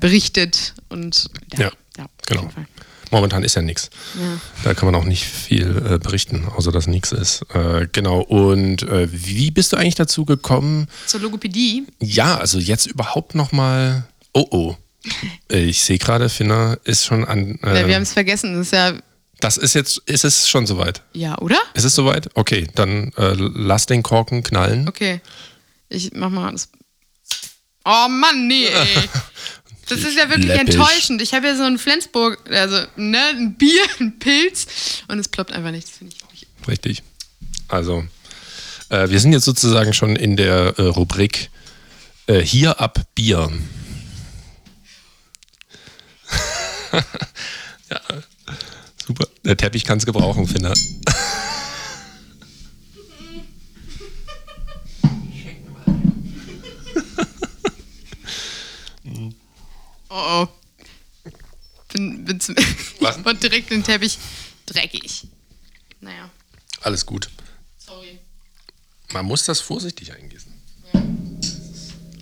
berichtet 0.00 0.74
und 0.88 1.28
Ja, 1.56 1.68
auf 1.68 2.06
genau. 2.26 2.50
Momentan 3.10 3.42
ist 3.44 3.54
ja 3.54 3.62
nichts. 3.62 3.90
Ja. 4.14 4.38
Da 4.64 4.74
kann 4.74 4.86
man 4.90 4.94
auch 4.94 5.04
nicht 5.04 5.24
viel 5.24 5.82
äh, 5.90 5.98
berichten, 5.98 6.46
außer 6.46 6.72
dass 6.72 6.86
nichts 6.86 7.12
ist. 7.12 7.42
Äh, 7.54 7.86
genau. 7.92 8.20
Und 8.20 8.82
äh, 8.84 9.08
wie 9.10 9.50
bist 9.50 9.72
du 9.72 9.76
eigentlich 9.76 9.94
dazu 9.94 10.24
gekommen? 10.24 10.88
Zur 11.06 11.20
Logopädie, 11.20 11.86
Ja, 12.00 12.38
also 12.38 12.58
jetzt 12.58 12.86
überhaupt 12.86 13.34
noch 13.34 13.52
mal. 13.52 14.06
Oh 14.32 14.46
oh. 14.50 14.76
Ich 15.48 15.82
sehe 15.84 15.98
gerade, 15.98 16.28
Finna 16.28 16.74
ist 16.84 17.04
schon 17.04 17.24
an. 17.24 17.58
ja, 17.62 17.74
wir 17.74 17.86
Äh, 17.88 17.94
haben 17.94 18.02
es 18.02 18.12
vergessen, 18.12 18.54
das 18.56 18.66
ist 18.68 18.72
ja, 18.72 18.92
das 19.40 19.56
ist 19.56 19.74
jetzt, 19.74 19.98
ist 20.06 20.24
es 20.24 20.48
schon 20.48 20.66
soweit? 20.66 21.02
ja, 21.12 21.38
oder? 21.38 21.58
Ist 21.74 21.84
es 21.84 21.94
soweit? 21.94 22.28
Okay, 22.34 22.66
dann 22.74 23.12
äh, 23.16 23.34
lass 23.36 23.86
den 23.86 24.02
Korken 24.02 24.42
knallen. 24.42 24.88
Okay. 24.88 25.20
Ich 25.88 26.10
mach 26.14 26.30
mal 26.30 26.50
das. 26.52 26.68
Oh 27.84 28.08
Mann, 28.08 28.48
nee, 28.48 28.66
ey. 28.66 29.08
Das 29.88 30.00
ist 30.00 30.16
ja 30.16 30.28
wirklich 30.28 30.48
Läppisch. 30.48 30.74
enttäuschend. 30.74 31.22
Ich 31.22 31.32
habe 31.32 31.46
ja 31.46 31.56
so 31.56 31.62
ein 31.62 31.78
Flensburg, 31.78 32.38
also 32.50 32.76
ne, 32.96 33.18
ein 33.30 33.54
Bier, 33.54 33.82
ein 34.00 34.18
Pilz 34.18 34.66
und 35.08 35.18
es 35.18 35.28
ploppt 35.28 35.52
einfach 35.52 35.70
nicht. 35.70 35.86
Das 35.88 35.96
finde 35.96 36.14
ich 36.16 36.30
nicht. 36.32 36.46
Richtig. 36.68 37.02
Also, 37.68 38.04
äh, 38.88 39.08
wir 39.08 39.20
sind 39.20 39.32
jetzt 39.32 39.44
sozusagen 39.44 39.92
schon 39.92 40.16
in 40.16 40.36
der 40.36 40.74
äh, 40.78 40.82
Rubrik 40.82 41.50
äh, 42.26 42.40
Hier 42.40 42.80
ab 42.80 43.00
Bier. 43.14 43.50
ja, 46.92 48.00
super. 49.06 49.26
Der 49.44 49.56
Teppich 49.56 49.84
kann 49.84 49.98
es 49.98 50.06
gebrauchen, 50.06 50.48
Finner. 50.48 50.74
Oh 60.08 60.44
oh. 60.44 60.48
Bin, 61.92 62.24
bin 62.24 62.40
zum 62.40 62.54
Was? 63.00 63.24
war 63.24 63.34
direkt 63.34 63.70
den 63.70 63.82
Teppich 63.84 64.18
dreckig. 64.66 65.26
Naja, 66.00 66.28
Alles 66.82 67.06
gut. 67.06 67.28
sorry. 67.78 68.18
Man 69.12 69.24
muss 69.24 69.44
das 69.44 69.60
vorsichtig 69.60 70.12
eingießen. 70.12 70.52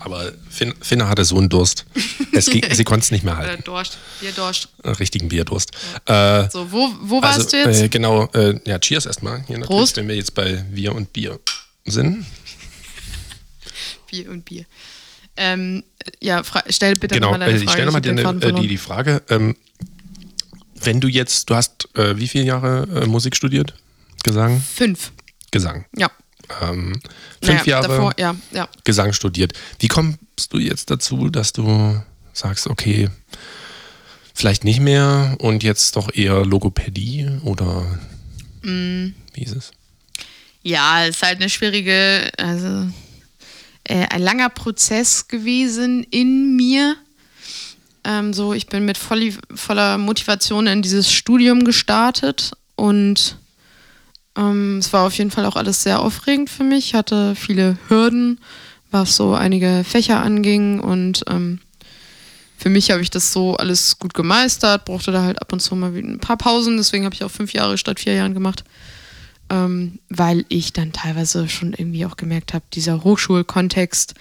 Aber 0.01 0.33
Fin 0.51 0.75
Finna 0.83 1.09
hatte 1.09 1.25
so 1.25 1.39
einen 1.39 1.49
Durst. 1.49 1.87
Es 2.33 2.47
ging, 2.51 2.63
sie 2.75 2.85
konnte 2.91 3.05
es 3.05 3.11
nicht 3.11 3.25
mehr 3.25 3.39
halten. 3.39 3.65
Dorscht. 3.65 3.97
Bier 4.21 4.33
Dorscht. 4.33 4.69
Äh, 4.83 4.91
Richtigen 4.91 5.29
Bierdurst. 5.31 5.71
Äh, 6.05 6.51
So, 6.51 6.71
wo, 6.71 6.91
wo 7.01 7.23
warst 7.23 7.39
also, 7.41 7.51
du 7.51 7.57
jetzt? 7.71 7.81
Äh, 7.81 7.89
genau, 7.89 8.27
äh, 8.35 8.61
ja, 8.67 8.79
cheers 8.79 9.07
erstmal. 9.07 9.43
Hier 9.47 9.59
Prost. 9.61 9.97
wenn 9.97 10.07
wir 10.09 10.15
jetzt 10.15 10.35
bei 10.35 10.63
Wir 10.71 10.95
und 10.95 11.13
Bier 11.15 11.41
sind. 11.87 12.27
Bier 14.11 14.29
und 14.31 14.45
Bier. 14.45 14.67
Ähm, 15.37 15.83
ja, 16.21 16.43
stell 16.69 16.95
bitte 16.97 17.15
Genau, 17.17 17.33
nochmal 17.33 17.49
deine 17.49 17.53
äh, 17.53 17.57
Frage. 17.59 17.65
ich 17.65 17.71
stelle 17.71 17.87
nochmal 17.87 18.01
äh, 18.07 18.15
die, 18.37 18.41
verloren. 18.43 18.69
die 18.69 18.79
Frage. 18.79 19.23
Ähm, 19.31 19.57
wenn 20.83 21.01
du 21.01 21.09
jetzt, 21.09 21.49
du 21.51 21.55
hast 21.55 21.89
äh, 21.97 22.17
wie 22.19 22.29
viele 22.29 22.45
Jahre 22.45 22.87
äh, 23.03 23.07
Musik 23.07 23.35
studiert? 23.37 23.75
Gesang? 24.23 24.61
Fünf. 24.61 25.13
Gesang. 25.51 25.87
Ja. 25.97 26.11
Ähm, 26.63 27.01
fünf 27.43 27.61
naja, 27.61 27.65
Jahre 27.67 27.89
Davor, 27.89 28.13
ja, 28.19 28.35
ja. 28.53 28.69
Gesang 28.85 29.13
studiert. 29.13 29.53
Wie 29.79 29.89
kommst 29.89 30.19
du 30.53 30.59
jetzt 30.59 30.91
dazu, 30.91 31.31
dass 31.31 31.53
du 31.53 32.03
sagst, 32.35 32.67
okay, 32.67 33.09
vielleicht 34.35 34.65
nicht 34.65 34.81
mehr 34.81 35.37
und 35.39 35.63
jetzt 35.63 35.97
doch 35.97 36.13
eher 36.15 36.45
Logopädie 36.45 37.29
oder 37.45 37.99
Mm. 38.63 39.15
wie 39.35 39.43
ist 39.43 39.55
es? 39.57 39.71
Ja, 40.63 41.05
es 41.05 41.17
ist 41.17 41.23
halt 41.23 41.39
eine 41.41 41.51
schwierige, 41.51 42.31
also 42.39 42.89
äh, 43.85 44.07
ein 44.11 44.23
langer 44.23 44.49
Prozess 44.49 45.29
gewesen 45.29 46.05
in 46.11 46.57
mir. 46.57 46.97
Ähm, 48.05 48.33
so, 48.33 48.53
ich 48.53 48.67
bin 48.67 48.85
mit 48.85 48.99
volli, 48.99 49.35
voller 49.55 49.99
Motivation 49.99 50.67
in 50.67 50.83
dieses 50.83 51.11
Studium 51.11 51.65
gestartet 51.65 52.53
und 52.77 53.39
ähm, 54.37 54.79
es 54.79 54.93
war 54.93 55.07
auf 55.07 55.17
jeden 55.17 55.31
Fall 55.31 55.47
auch 55.47 55.57
alles 55.57 55.83
sehr 55.83 56.01
aufregend 56.01 56.51
für 56.51 56.65
mich. 56.65 56.87
Ich 56.87 56.95
hatte 56.95 57.35
viele 57.35 57.79
Hürden, 57.89 58.41
was 58.91 59.17
so 59.17 59.35
einige 59.35 59.85
Fächer 59.85 60.23
anging 60.23 60.81
und 60.81 61.25
ähm, 61.29 61.61
für 62.57 62.71
mich 62.71 62.91
habe 62.91 63.03
ich 63.03 63.11
das 63.11 63.33
so 63.33 63.57
alles 63.57 63.99
gut 63.99 64.15
gemeistert, 64.15 64.87
brauchte 64.87 65.13
da 65.13 65.23
halt 65.23 65.41
ab 65.43 65.53
und 65.53 65.61
zu 65.61 65.75
mal 65.77 65.95
ein 65.95 66.21
paar 66.21 66.37
Pausen, 66.39 66.77
deswegen 66.77 67.05
habe 67.05 67.15
ich 67.15 67.25
auch 67.25 67.31
fünf 67.31 67.53
Jahre 67.53 67.77
statt 67.77 68.01
vier 68.01 68.15
Jahren 68.15 68.35
gemacht 68.35 68.65
ähm, 69.51 69.99
weil 70.09 70.45
ich 70.49 70.73
dann 70.73 70.93
teilweise 70.93 71.49
schon 71.49 71.73
irgendwie 71.73 72.07
auch 72.07 72.17
gemerkt 72.17 72.55
habe, 72.55 72.65
dieser 72.73 73.05
Hochschulkontext, 73.05 74.15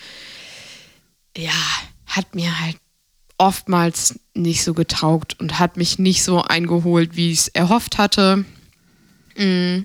ja, 1.37 1.51
hat 2.05 2.35
mir 2.35 2.59
halt 2.59 2.77
oftmals 3.37 4.19
nicht 4.33 4.63
so 4.63 4.73
getaugt 4.73 5.39
und 5.39 5.59
hat 5.59 5.77
mich 5.77 5.99
nicht 5.99 6.23
so 6.23 6.41
eingeholt, 6.41 7.15
wie 7.15 7.31
ich 7.31 7.39
es 7.39 7.47
erhofft 7.49 7.97
hatte. 7.97 8.45
Mm. 9.35 9.79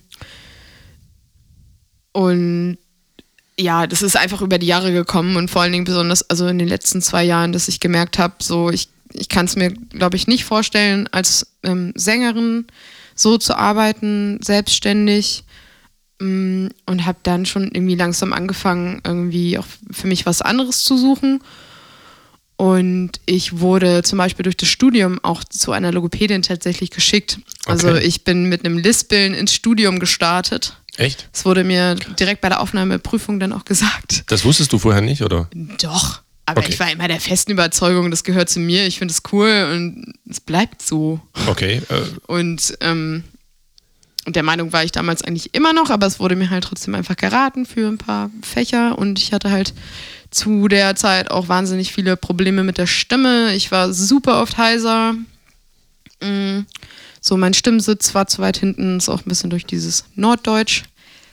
Und 2.13 2.79
ja, 3.59 3.87
das 3.87 4.03
ist 4.03 4.17
einfach 4.17 4.43
über 4.43 4.59
die 4.59 4.67
Jahre 4.67 4.93
gekommen 4.93 5.37
und 5.37 5.51
vor 5.51 5.63
allen 5.63 5.73
Dingen 5.73 5.85
besonders, 5.85 6.29
also 6.31 6.47
in 6.47 6.59
den 6.59 6.69
letzten 6.69 7.03
zwei 7.03 7.25
Jahren, 7.25 7.53
dass 7.53 7.69
ich 7.69 7.81
gemerkt 7.81 8.19
habe, 8.19 8.35
so 8.41 8.71
ich, 8.71 8.89
ich 9.13 9.29
kann 9.29 9.47
es 9.47 9.57
mir, 9.57 9.71
glaube 9.71 10.17
ich, 10.17 10.27
nicht 10.27 10.45
vorstellen, 10.45 11.09
als 11.09 11.47
ähm, 11.65 11.93
Sängerin 11.97 12.67
so 13.19 13.37
zu 13.39 13.57
arbeiten, 13.57 14.39
selbstständig 14.43 15.45
mm, 16.21 16.69
und 16.87 17.07
habe 17.07 17.19
dann 17.23 17.47
schon 17.47 17.65
irgendwie 17.65 17.95
langsam 17.97 18.33
angefangen, 18.33 19.01
irgendwie 19.05 19.59
auch 19.59 19.67
für 19.91 20.07
mich 20.07 20.25
was 20.27 20.41
anderes 20.43 20.85
zu 20.85 20.97
suchen. 20.97 21.41
Und 22.57 23.13
ich 23.25 23.61
wurde 23.61 24.03
zum 24.03 24.19
Beispiel 24.19 24.43
durch 24.43 24.57
das 24.57 24.69
Studium 24.69 25.21
auch 25.23 25.45
zu 25.45 25.71
einer 25.71 25.93
Logopädin 25.93 26.43
tatsächlich 26.43 26.91
geschickt. 26.91 27.39
Also 27.67 27.89
Okay. 27.91 28.05
ich 28.05 28.25
bin 28.25 28.49
mit 28.49 28.65
einem 28.65 28.79
Lispeln 28.79 29.33
ins 29.35 29.55
Studium 29.55 30.01
gestartet. 30.01 30.77
Echt? 30.97 31.29
Das 31.33 31.45
wurde 31.45 31.63
mir 31.63 31.95
direkt 32.19 32.41
bei 32.41 32.49
der 32.49 32.61
Aufnahmeprüfung 32.61 33.39
dann 33.39 33.53
auch 33.53 33.65
gesagt. 33.65 34.25
Das 34.27 34.45
wusstest 34.45 34.73
du 34.73 34.81
vorher 34.81 35.03
nicht, 35.03 35.23
oder? 35.23 35.49
Doch. 35.81 36.23
Aber 36.49 36.61
Okay. 36.61 36.71
ich 36.73 36.81
war 36.81 36.91
immer 36.91 37.09
der 37.09 37.21
festen 37.21 37.53
Überzeugung, 37.53 38.11
das 38.11 38.25
gehört 38.25 38.49
zu 38.49 38.59
mir, 38.61 38.87
ich 38.87 38.99
finde 38.99 39.13
es 39.13 39.23
cool 39.33 39.69
und 39.73 40.15
es 40.29 40.41
bleibt 40.41 40.83
so. 40.83 41.21
Okay. 41.47 41.83
Äh, 41.89 42.03
Und 42.27 42.77
ähm, 42.81 43.25
und 44.27 44.37
der 44.37 44.43
Meinung 44.43 44.73
war 44.75 44.85
ich 44.85 44.93
damals 44.93 45.23
eigentlich 45.23 45.55
immer 45.55 45.73
noch, 45.73 45.89
aber 45.89 46.07
es 46.07 46.21
wurde 46.21 46.37
mir 46.37 46.51
halt 46.51 46.65
trotzdem 46.65 46.95
einfach 46.95 47.17
geraten 47.17 47.65
für 47.65 47.89
ein 47.89 47.97
paar 47.97 48.31
Fächer 48.43 48.99
und 48.99 49.19
ich 49.19 49.33
hatte 49.33 49.51
halt 49.51 49.73
zu 50.31 50.69
der 50.69 50.97
Zeit 50.97 51.31
auch 51.31 51.49
wahnsinnig 51.49 51.93
viele 51.95 52.17
Probleme 52.19 52.63
mit 52.63 52.77
der 52.77 52.87
Stimme. 52.87 53.55
Ich 53.55 53.71
war 53.73 53.93
super 53.95 54.43
oft 54.43 54.59
heiser. 54.59 55.15
Mm, 56.23 56.61
So, 57.21 57.37
mein 57.37 57.55
Stimmsitz 57.55 58.15
war 58.15 58.27
zu 58.27 58.43
weit 58.43 58.59
hinten, 58.59 58.99
ist 58.99 59.09
auch 59.09 59.21
ein 59.25 59.29
bisschen 59.29 59.51
durch 59.51 59.65
dieses 59.67 60.05
Norddeutsch. 60.15 60.83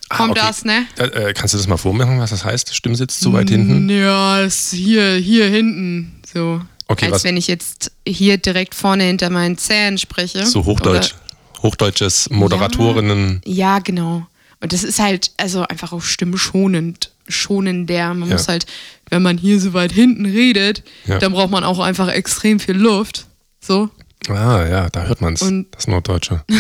Ah, 0.10 0.18
Kommt 0.18 0.32
okay. 0.32 0.42
das, 0.46 0.66
ne? 0.66 0.86
äh, 0.98 1.34
kannst 1.34 1.54
du 1.54 1.58
das 1.58 1.68
mal 1.68 1.78
vormachen, 1.78 2.20
was 2.20 2.30
das 2.30 2.46
heißt? 2.46 2.76
Stimmsitz 2.76 3.20
zu 3.20 3.34
weit 3.34 3.50
hinten? 3.50 3.90
Ja, 3.90 4.42
ist 4.42 4.72
hier, 4.72 5.16
hier 5.16 5.48
hinten. 5.48 6.22
So. 6.32 6.62
Okay, 6.88 7.06
Als 7.06 7.16
was- 7.16 7.24
wenn 7.24 7.38
ich 7.38 7.48
jetzt 7.48 7.92
hier 8.08 8.38
direkt 8.38 8.76
vorne 8.76 9.04
hinter 9.06 9.30
meinen 9.32 9.58
Zähnen 9.58 9.98
spreche. 9.98 10.46
So 10.46 10.66
Hochdeutsch. 10.66 11.16
Hochdeutsches 11.64 12.30
Moderatorinnen. 12.30 13.42
Ja, 13.46 13.80
genau. 13.80 14.28
Und 14.62 14.74
das 14.74 14.84
ist 14.84 15.00
halt 15.00 15.32
also 15.38 15.64
einfach 15.64 15.92
auch 15.94 16.04
stimmschonend, 16.04 17.12
schonender. 17.28 18.14
Man 18.14 18.30
Ja. 18.30 18.36
muss 18.36 18.48
halt, 18.48 18.68
wenn 19.10 19.24
man 19.24 19.38
hier 19.40 19.60
so 19.60 19.74
weit 19.74 19.92
hinten 19.92 20.26
redet, 20.28 20.84
Ja. 21.08 21.18
dann 21.18 21.32
braucht 21.34 21.50
man 21.50 21.64
auch 21.64 21.80
einfach 21.80 22.10
extrem 22.10 22.60
viel 22.60 22.76
Luft. 22.78 23.26
So. 23.60 23.90
Ah, 24.30 24.68
ja, 24.68 24.90
da 24.90 25.04
hört 25.06 25.22
man 25.22 25.34
es. 25.34 25.46
Das 25.72 25.88
Norddeutsche. 25.88 26.44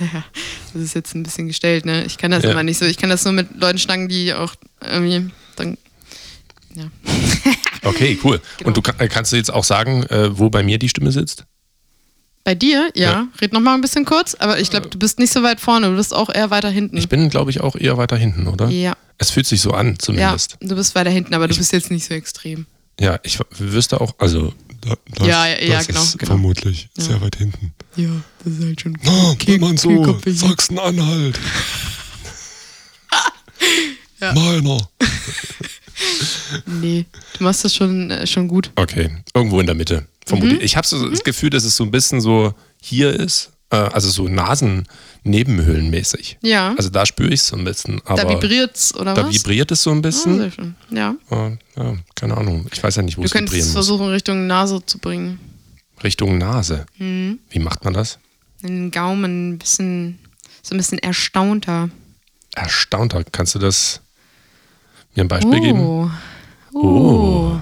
Naja, 0.00 0.22
das 0.72 0.80
ist 0.80 0.94
jetzt 0.94 1.16
ein 1.16 1.24
bisschen 1.24 1.48
gestellt, 1.48 1.84
ne? 1.84 2.04
Ich 2.04 2.18
kann 2.18 2.30
das 2.30 2.44
Ja. 2.44 2.52
immer 2.52 2.62
nicht 2.62 2.78
so. 2.78 2.84
Ich 2.84 2.98
kann 2.98 3.10
das 3.10 3.24
nur 3.24 3.32
mit 3.32 3.48
Leuten 3.60 3.78
schnacken, 3.78 4.08
die 4.08 4.32
auch 4.32 4.54
irgendwie 4.80 5.30
dann. 5.56 5.76
Ja. 6.74 6.84
Okay, 7.84 8.18
cool. 8.24 8.40
Genau. 8.58 8.68
Und 8.68 8.76
du 8.76 8.82
äh, 8.98 9.08
kannst 9.08 9.32
du 9.32 9.36
jetzt 9.36 9.52
auch 9.52 9.64
sagen, 9.64 10.02
äh, 10.04 10.36
wo 10.38 10.50
bei 10.50 10.62
mir 10.62 10.78
die 10.78 10.88
Stimme 10.88 11.10
sitzt? 11.12 11.44
Bei 12.44 12.54
dir, 12.54 12.90
ja. 12.94 13.10
Ja. 13.12 13.28
Red 13.40 13.52
noch 13.52 13.60
mal 13.60 13.74
ein 13.74 13.80
bisschen 13.80 14.04
kurz, 14.04 14.34
aber 14.34 14.58
ich 14.58 14.70
glaube, 14.70 14.88
du 14.88 14.98
bist 14.98 15.18
nicht 15.18 15.32
so 15.32 15.42
weit 15.42 15.60
vorne, 15.60 15.88
du 15.90 15.96
bist 15.96 16.12
auch 16.14 16.28
eher 16.32 16.50
weiter 16.50 16.68
hinten. 16.70 16.96
Ich 16.96 17.08
bin, 17.08 17.28
glaube 17.30 17.50
ich, 17.50 17.60
auch 17.60 17.76
eher 17.76 17.96
weiter 17.96 18.16
hinten, 18.16 18.46
oder? 18.48 18.68
ja. 18.68 18.96
Es 19.16 19.30
fühlt 19.30 19.46
sich 19.46 19.60
so 19.60 19.72
an, 19.72 19.90
Ja, 19.92 19.98
zumindest. 19.98 20.56
du 20.60 20.74
bist 20.76 20.94
weiter 20.94 21.10
hinten, 21.10 21.34
aber 21.34 21.48
du 21.48 21.56
bist 21.56 21.72
jetzt 21.72 21.90
nicht 21.90 22.04
so 22.06 22.14
extrem. 22.14 22.66
Ja, 23.00 23.18
ich 23.22 23.38
wüsste 23.58 24.00
auch, 24.00 24.14
also. 24.18 24.52
Da, 24.80 24.94
das, 25.14 25.26
Ja, 25.26 25.46
ja, 25.46 25.60
ja, 25.62 25.76
das 25.78 25.86
genau, 25.88 26.02
Ist 26.02 26.18
genau. 26.18 26.30
Vermutlich 26.32 26.88
Ja. 26.96 27.04
sehr 27.04 27.20
weit 27.20 27.36
hinten. 27.36 27.72
Ja, 27.96 28.08
das 28.44 28.52
ist 28.54 28.64
halt 28.64 28.80
schon. 28.80 28.96
Kehl- 28.98 29.54
wenn 29.54 29.60
man 29.60 29.76
so. 29.76 30.18
Sachsen-Anhalt. 30.26 31.38
Ja. 34.20 34.32
Meiner. 34.32 34.78
Nee, 36.66 37.04
du 37.36 37.44
machst 37.44 37.64
das 37.64 37.74
schon, 37.74 38.10
äh, 38.10 38.26
schon 38.26 38.46
gut. 38.48 38.70
Okay, 38.76 39.10
irgendwo 39.34 39.58
in 39.60 39.66
der 39.66 39.74
Mitte. 39.74 40.06
Vermutlich. 40.24 40.58
Mhm. 40.58 40.64
Ich 40.64 40.76
habe 40.76 40.86
so 40.86 41.08
das 41.10 41.22
Gefühl, 41.24 41.50
dass 41.50 41.64
es 41.64 41.76
so 41.76 41.84
ein 41.84 41.90
bisschen 41.90 42.20
so 42.20 42.54
hier 42.80 43.12
ist, 43.12 43.50
also 43.76 44.08
so 44.10 44.28
Nasennebenhöhlenmäßig. 44.28 46.38
Ja. 46.42 46.74
Also 46.76 46.90
da 46.90 47.06
spüre 47.06 47.28
ich 47.28 47.40
es 47.40 47.46
so 47.48 47.56
ein 47.56 47.64
bisschen. 47.64 48.00
Aber 48.04 48.22
da 48.22 48.28
vibriert's, 48.28 48.94
oder 48.94 49.14
da 49.14 49.26
was? 49.26 49.34
vibriert 49.34 49.70
es 49.70 49.82
so 49.82 49.90
ein 49.90 49.98
Ah, 49.98 50.02
bisschen. 50.02 50.52
schön. 50.52 50.74
Ja. 50.90 51.14
Äh, 51.30 51.50
ja, 51.76 51.94
keine 52.14 52.36
Ahnung. 52.36 52.66
Ich 52.72 52.82
weiß 52.82 52.96
ja 52.96 53.02
nicht, 53.02 53.16
wo 53.18 53.22
Du 53.22 53.26
es 53.26 53.32
könntest 53.32 53.52
vibrieren 53.54 53.68
es 53.70 53.74
muss. 53.76 53.86
versuchen, 53.86 54.08
Richtung 54.10 54.46
Nase 54.46 54.84
zu 54.86 54.98
bringen. 54.98 55.38
Richtung 56.02 56.38
Nase. 56.38 56.86
Mhm. 56.98 57.38
Wie 57.50 57.58
macht 57.58 57.84
man 57.84 57.92
das? 57.94 58.18
Den 58.62 58.90
Gaumen 58.90 59.50
ein 59.54 59.58
bisschen, 59.58 60.18
so 60.62 60.74
ein 60.74 60.78
bisschen 60.78 60.98
erstaunter. 60.98 61.90
Erstaunter. 62.54 63.22
Kannst 63.30 63.54
du 63.54 63.58
das 63.58 64.00
mir 65.14 65.24
ein 65.24 65.28
Beispiel 65.28 65.60
geben? 65.60 65.80
Oh. 65.80 66.10
Oh. 66.72 66.80
Oh. 66.80 67.60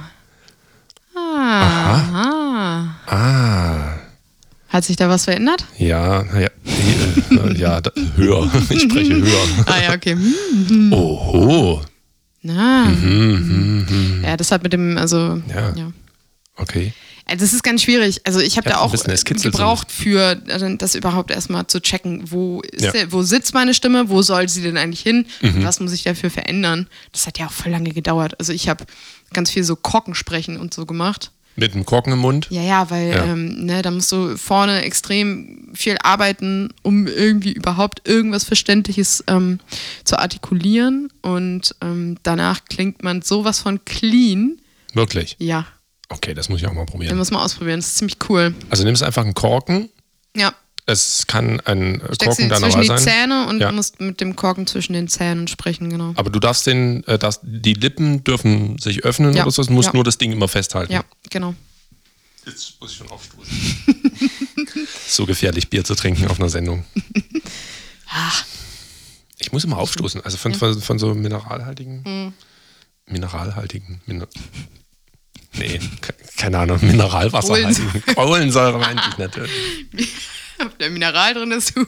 Ah. 1.18 1.94
Aha. 1.94 2.96
Ah, 3.06 3.95
Hat 4.76 4.84
sich 4.84 4.96
da 4.96 5.08
was 5.08 5.24
verändert? 5.24 5.64
ja, 5.78 6.22
ja, 6.38 6.48
äh, 7.30 7.58
ja, 7.58 7.80
höher. 8.16 8.50
Ich 8.68 8.82
spreche 8.82 9.14
höher. 9.22 9.64
Ah 9.64 9.82
ja, 9.82 9.94
okay. 9.94 10.12
Hm. 10.12 10.92
Oho. 10.92 11.80
Na. 12.42 12.84
Mhm, 12.84 14.20
Ja, 14.22 14.36
das 14.36 14.52
hat 14.52 14.62
mit 14.62 14.74
dem, 14.74 14.98
also, 14.98 15.40
Ja. 15.48 15.72
ja. 15.74 15.92
Okay. 16.56 16.92
Also 17.24 17.42
das 17.46 17.54
ist 17.54 17.62
ganz 17.62 17.82
schwierig. 17.84 18.20
Also 18.24 18.38
ich 18.40 18.58
habe 18.58 18.68
Ja, 18.68 18.76
da 18.76 18.80
auch 18.82 18.92
gebraucht 18.92 19.90
für 19.90 20.42
also 20.50 20.68
das 20.76 20.94
überhaupt 20.94 21.30
erstmal 21.30 21.66
zu 21.68 21.80
checken, 21.80 22.30
wo 22.30 22.60
ist 22.60 22.84
Ja. 22.84 22.92
der, 22.92 23.12
wo 23.12 23.22
sitzt 23.22 23.54
meine 23.54 23.72
Stimme, 23.72 24.10
wo 24.10 24.20
soll 24.20 24.46
sie 24.50 24.60
denn 24.60 24.76
eigentlich 24.76 25.00
hin, 25.00 25.24
Mhm. 25.40 25.64
was 25.64 25.80
muss 25.80 25.92
ich 25.92 26.02
dafür 26.02 26.28
verändern. 26.28 26.86
Das 27.12 27.26
hat 27.26 27.38
ja 27.38 27.46
auch 27.46 27.52
voll 27.52 27.72
lange 27.72 27.92
gedauert. 27.92 28.38
Also 28.38 28.52
ich 28.52 28.68
habe 28.68 28.84
ganz 29.32 29.50
viel 29.50 29.64
so 29.64 29.74
Korkensprechen 29.74 30.58
und 30.60 30.74
so 30.74 30.84
gemacht. 30.84 31.30
Mit 31.56 31.72
einem 31.74 31.84
Korken 31.86 32.12
im 32.12 32.18
Mund? 32.18 32.48
Ja, 32.50 32.62
ja, 32.62 32.90
weil 32.90 33.10
Ja. 33.10 33.24
Ähm, 33.24 33.64
ne, 33.64 33.82
da 33.82 33.90
musst 33.90 34.12
du 34.12 34.36
vorne 34.36 34.82
extrem 34.82 35.70
viel 35.74 35.96
arbeiten, 36.02 36.68
um 36.82 37.06
irgendwie 37.06 37.52
überhaupt 37.52 38.06
irgendwas 38.08 38.44
Verständliches 38.44 39.24
ähm, 39.26 39.60
zu 40.04 40.18
artikulieren. 40.18 41.10
Und 41.22 41.74
ähm, 41.80 42.18
danach 42.22 42.64
klingt 42.68 43.02
man 43.02 43.22
sowas 43.22 43.60
von 43.60 43.84
clean. 43.84 44.60
Wirklich? 44.92 45.36
Ja, 45.38 45.66
Okay, 46.08 46.34
das 46.34 46.48
muss 46.48 46.60
ich 46.60 46.66
auch 46.68 46.72
mal 46.72 46.86
probieren. 46.86 47.16
muss 47.18 47.30
man 47.32 47.40
ausprobieren. 47.42 47.80
Das 47.80 47.88
ist 47.88 47.96
ziemlich 47.98 48.16
cool. 48.28 48.54
Also 48.70 48.84
nimmst 48.84 49.02
einfach 49.02 49.24
einen 49.24 49.34
Korken. 49.34 49.88
Ja. 50.36 50.54
Es 50.88 51.26
kann 51.26 51.58
ein 51.60 52.00
Steckst 52.12 52.20
Korken 52.38 52.48
deiner 52.48 52.70
zwischen 52.70 52.88
Wahl 52.88 52.96
die 52.98 53.02
sein. 53.04 53.12
Zähne 53.22 53.46
und 53.48 53.60
Ja. 53.60 53.72
musst 53.72 54.00
mit 54.00 54.20
dem 54.20 54.36
Korken 54.36 54.68
zwischen 54.68 54.92
den 54.92 55.08
Zähnen 55.08 55.48
sprechen, 55.48 55.90
genau. 55.90 56.12
Aber 56.16 56.30
du 56.30 56.38
darfst 56.38 56.66
den, 56.68 57.02
äh, 57.08 57.18
darfst, 57.18 57.40
die 57.42 57.74
Lippen 57.74 58.22
dürfen 58.22 58.78
sich 58.78 59.02
öffnen 59.04 59.34
Ja. 59.34 59.42
oder 59.42 59.50
so. 59.50 59.64
Du 59.64 59.72
musst 59.72 59.88
Ja. 59.88 59.94
nur 59.94 60.04
das 60.04 60.16
Ding 60.18 60.30
immer 60.30 60.46
festhalten. 60.46 60.92
Ja, 60.92 61.04
genau. 61.30 61.54
Jetzt 62.46 62.80
muss 62.80 62.92
ich 62.92 62.98
schon 62.98 63.10
aufstoßen. 63.10 63.52
so 65.08 65.26
gefährlich, 65.26 65.68
Bier 65.68 65.82
zu 65.82 65.96
trinken 65.96 66.28
auf 66.28 66.38
einer 66.38 66.48
Sendung. 66.48 66.84
Ich 69.38 69.52
muss 69.52 69.64
immer 69.64 69.76
aufstoßen. 69.78 70.22
Also 70.22 70.38
von, 70.38 70.54
von, 70.54 70.80
von 70.80 70.98
so 70.98 71.14
mineralhaltigen. 71.14 72.02
Mhm. 72.06 72.32
Mineralhaltigen. 73.06 74.00
Miner 74.06 74.26
nee, 75.52 75.78
ke- 76.00 76.14
keine 76.38 76.58
Ahnung. 76.60 76.78
Mineralwasserhaltigen. 76.82 78.02
Kohlensäure 78.14 78.78
meinte 78.78 79.02
ich 79.10 79.18
natürlich. 79.18 79.52
Ob 80.58 80.78
der 80.78 80.90
Mineral 80.90 81.34
drin 81.34 81.52
ist. 81.52 81.74
Äh, 81.76 81.82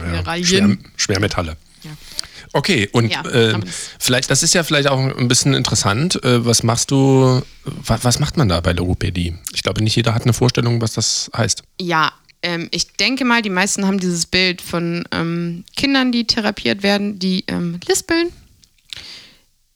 Mineralien. 0.00 0.46
Schwer, 0.46 0.78
Schwermetalle. 0.96 1.56
Ja. 1.82 1.90
Okay, 2.52 2.88
und 2.92 3.10
ja, 3.10 3.24
äh, 3.24 3.58
vielleicht, 3.98 4.30
das 4.30 4.44
ist 4.44 4.54
ja 4.54 4.62
vielleicht 4.62 4.88
auch 4.88 4.98
ein 4.98 5.26
bisschen 5.26 5.54
interessant. 5.54 6.22
Äh, 6.22 6.44
was 6.44 6.62
machst 6.62 6.92
du, 6.92 7.42
was, 7.64 8.04
was, 8.04 8.20
macht 8.20 8.36
man 8.36 8.48
da 8.48 8.60
bei 8.60 8.72
Logopädie? 8.72 9.34
Ich 9.52 9.64
glaube, 9.64 9.82
nicht 9.82 9.96
jeder 9.96 10.14
hat 10.14 10.22
eine 10.22 10.32
Vorstellung, 10.32 10.80
was 10.80 10.92
das 10.92 11.30
heißt. 11.36 11.64
Ja, 11.80 12.12
ähm, 12.42 12.68
ich 12.70 12.92
denke 12.92 13.24
mal, 13.24 13.42
die 13.42 13.50
meisten 13.50 13.86
haben 13.86 13.98
dieses 13.98 14.26
Bild 14.26 14.62
von 14.62 15.04
ähm, 15.10 15.64
Kindern, 15.76 16.12
die 16.12 16.26
therapiert 16.26 16.84
werden, 16.84 17.18
die 17.18 17.44
ähm, 17.48 17.80
lispeln. 17.88 18.28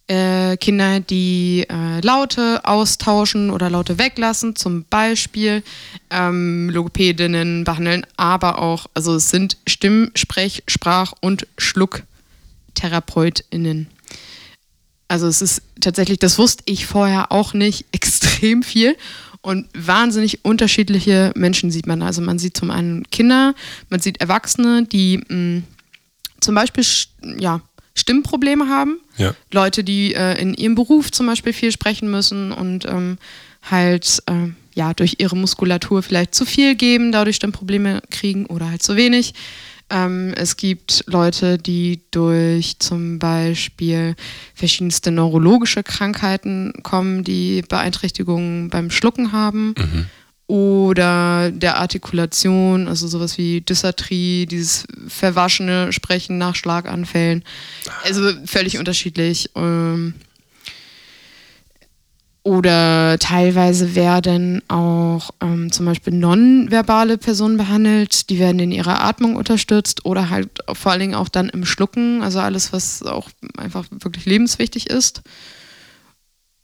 Äh, 0.09 0.57
Kinder, 0.57 1.01
die 1.01 1.67
äh, 1.69 2.01
Laute 2.01 2.65
austauschen 2.65 3.51
oder 3.51 3.69
Laute 3.69 3.99
weglassen, 3.99 4.57
zum 4.57 4.85
Beispiel. 4.85 5.63
Ähm, 6.11 6.71
Logopädinnen 6.71 7.65
behandeln 7.65 8.07
aber 8.17 8.59
auch, 8.59 8.87
also 8.95 9.17
es 9.17 9.29
sind 9.29 9.59
Stimm-, 9.69 10.11
Sprech-, 10.15 10.63
Sprach- 10.67 11.13
und 11.21 11.47
Schluck- 11.59 12.05
TherapeutInnen. 12.79 13.89
Also 15.09 15.27
es 15.27 15.43
ist 15.43 15.63
tatsächlich, 15.81 16.19
das 16.19 16.39
wusste 16.39 16.63
ich 16.67 16.87
vorher 16.87 17.33
auch 17.33 17.55
nicht, 17.55 17.87
extrem 17.93 18.63
viel. 18.63 18.97
Und 19.41 19.69
wahnsinnig 19.73 20.45
unterschiedliche 20.45 21.33
Menschen 21.37 21.71
sieht 21.71 21.87
man. 21.87 22.03
Also 22.03 22.21
man 22.21 22.39
sieht 22.39 22.57
zum 22.57 22.71
einen 22.71 23.09
Kinder, 23.11 23.55
man 23.89 24.01
sieht 24.01 24.21
Erwachsene, 24.21 24.85
die 24.85 25.19
mh, 25.29 25.35
mm, 25.37 25.65
zum 26.41 26.55
Beispiel 26.55 26.85
ja, 27.39 27.61
Stimmprobleme 27.95 28.69
haben. 28.69 29.01
Ja. 29.19 29.35
Leute, 29.53 29.85
die 29.85 30.15
äh, 30.15 30.41
in 30.41 30.55
ihrem 30.55 30.75
Beruf 30.75 31.11
zum 31.11 31.27
Beispiel 31.27 31.53
viel 31.53 31.73
sprechen 31.73 32.11
müssen 32.11 32.53
und 32.53 32.87
ähm, 32.87 33.19
halt 33.71 34.23
äh, 34.27 34.49
ja, 34.75 34.95
durch 34.95 35.17
ihre 35.19 35.37
Muskulatur 35.37 36.03
vielleicht 36.03 36.35
zu 36.35 36.45
viel 36.45 36.75
geben, 36.77 37.13
dadurch 37.13 37.37
Stimmprobleme 37.37 38.01
kriegen 38.11 38.47
oder 38.47 38.71
halt 38.71 38.83
zu 38.83 38.97
wenig. 38.97 39.35
Ähm, 39.91 40.35
es 40.37 40.57
gibt 40.57 41.05
Leute, 41.07 41.59
die 41.59 42.01
durch 42.11 42.79
zum 42.79 43.19
Beispiel 43.19 44.15
verschiedenste 44.55 45.11
neurologische 45.11 45.83
Krankheiten 45.83 46.75
kommen, 46.83 47.25
die 47.25 47.63
Beeinträchtigungen 47.63 48.69
beim 48.69 48.91
Schlucken 48.91 49.33
haben. 49.33 49.75
Mhm. 49.79 50.07
Oder 50.49 51.51
der 51.51 51.77
Artikulation, 51.77 52.89
also 52.89 53.07
sowas 53.07 53.37
wie 53.37 53.61
Dysarthrie, 53.61 54.47
dieses 54.47 54.87
verwaschene 55.07 55.93
Sprechen 55.93 56.39
nach 56.39 56.57
Schlaganfällen. 56.57 57.45
Also 58.03 58.33
völlig 58.47 58.79
unterschiedlich. 58.79 59.51
Ähm, 59.55 60.15
oder 62.49 63.19
teilweise 63.19 63.95
werden 63.95 64.63
auch 64.69 65.33
ähm, 65.43 65.71
zum 65.71 65.85
Beispiel 65.85 66.15
nonverbale 66.15 67.19
Personen 67.19 67.59
behandelt, 67.59 68.31
die 68.31 68.39
werden 68.39 68.59
in 68.59 68.73
ihrer 68.73 69.05
Atmung 69.05 69.37
unterstützt 69.37 70.07
oder 70.07 70.31
halt 70.31 70.49
vor 70.73 70.93
allen 70.93 71.01
Dingen 71.03 71.15
auch 71.15 71.29
dann 71.29 71.51
im 71.51 71.67
Schlucken, 71.67 72.23
also 72.23 72.41
alles, 72.41 72.73
was 72.73 73.03
auch 73.03 73.29
einfach 73.59 73.85
wirklich 73.91 74.25
lebenswichtig 74.25 74.89
ist. 74.89 75.21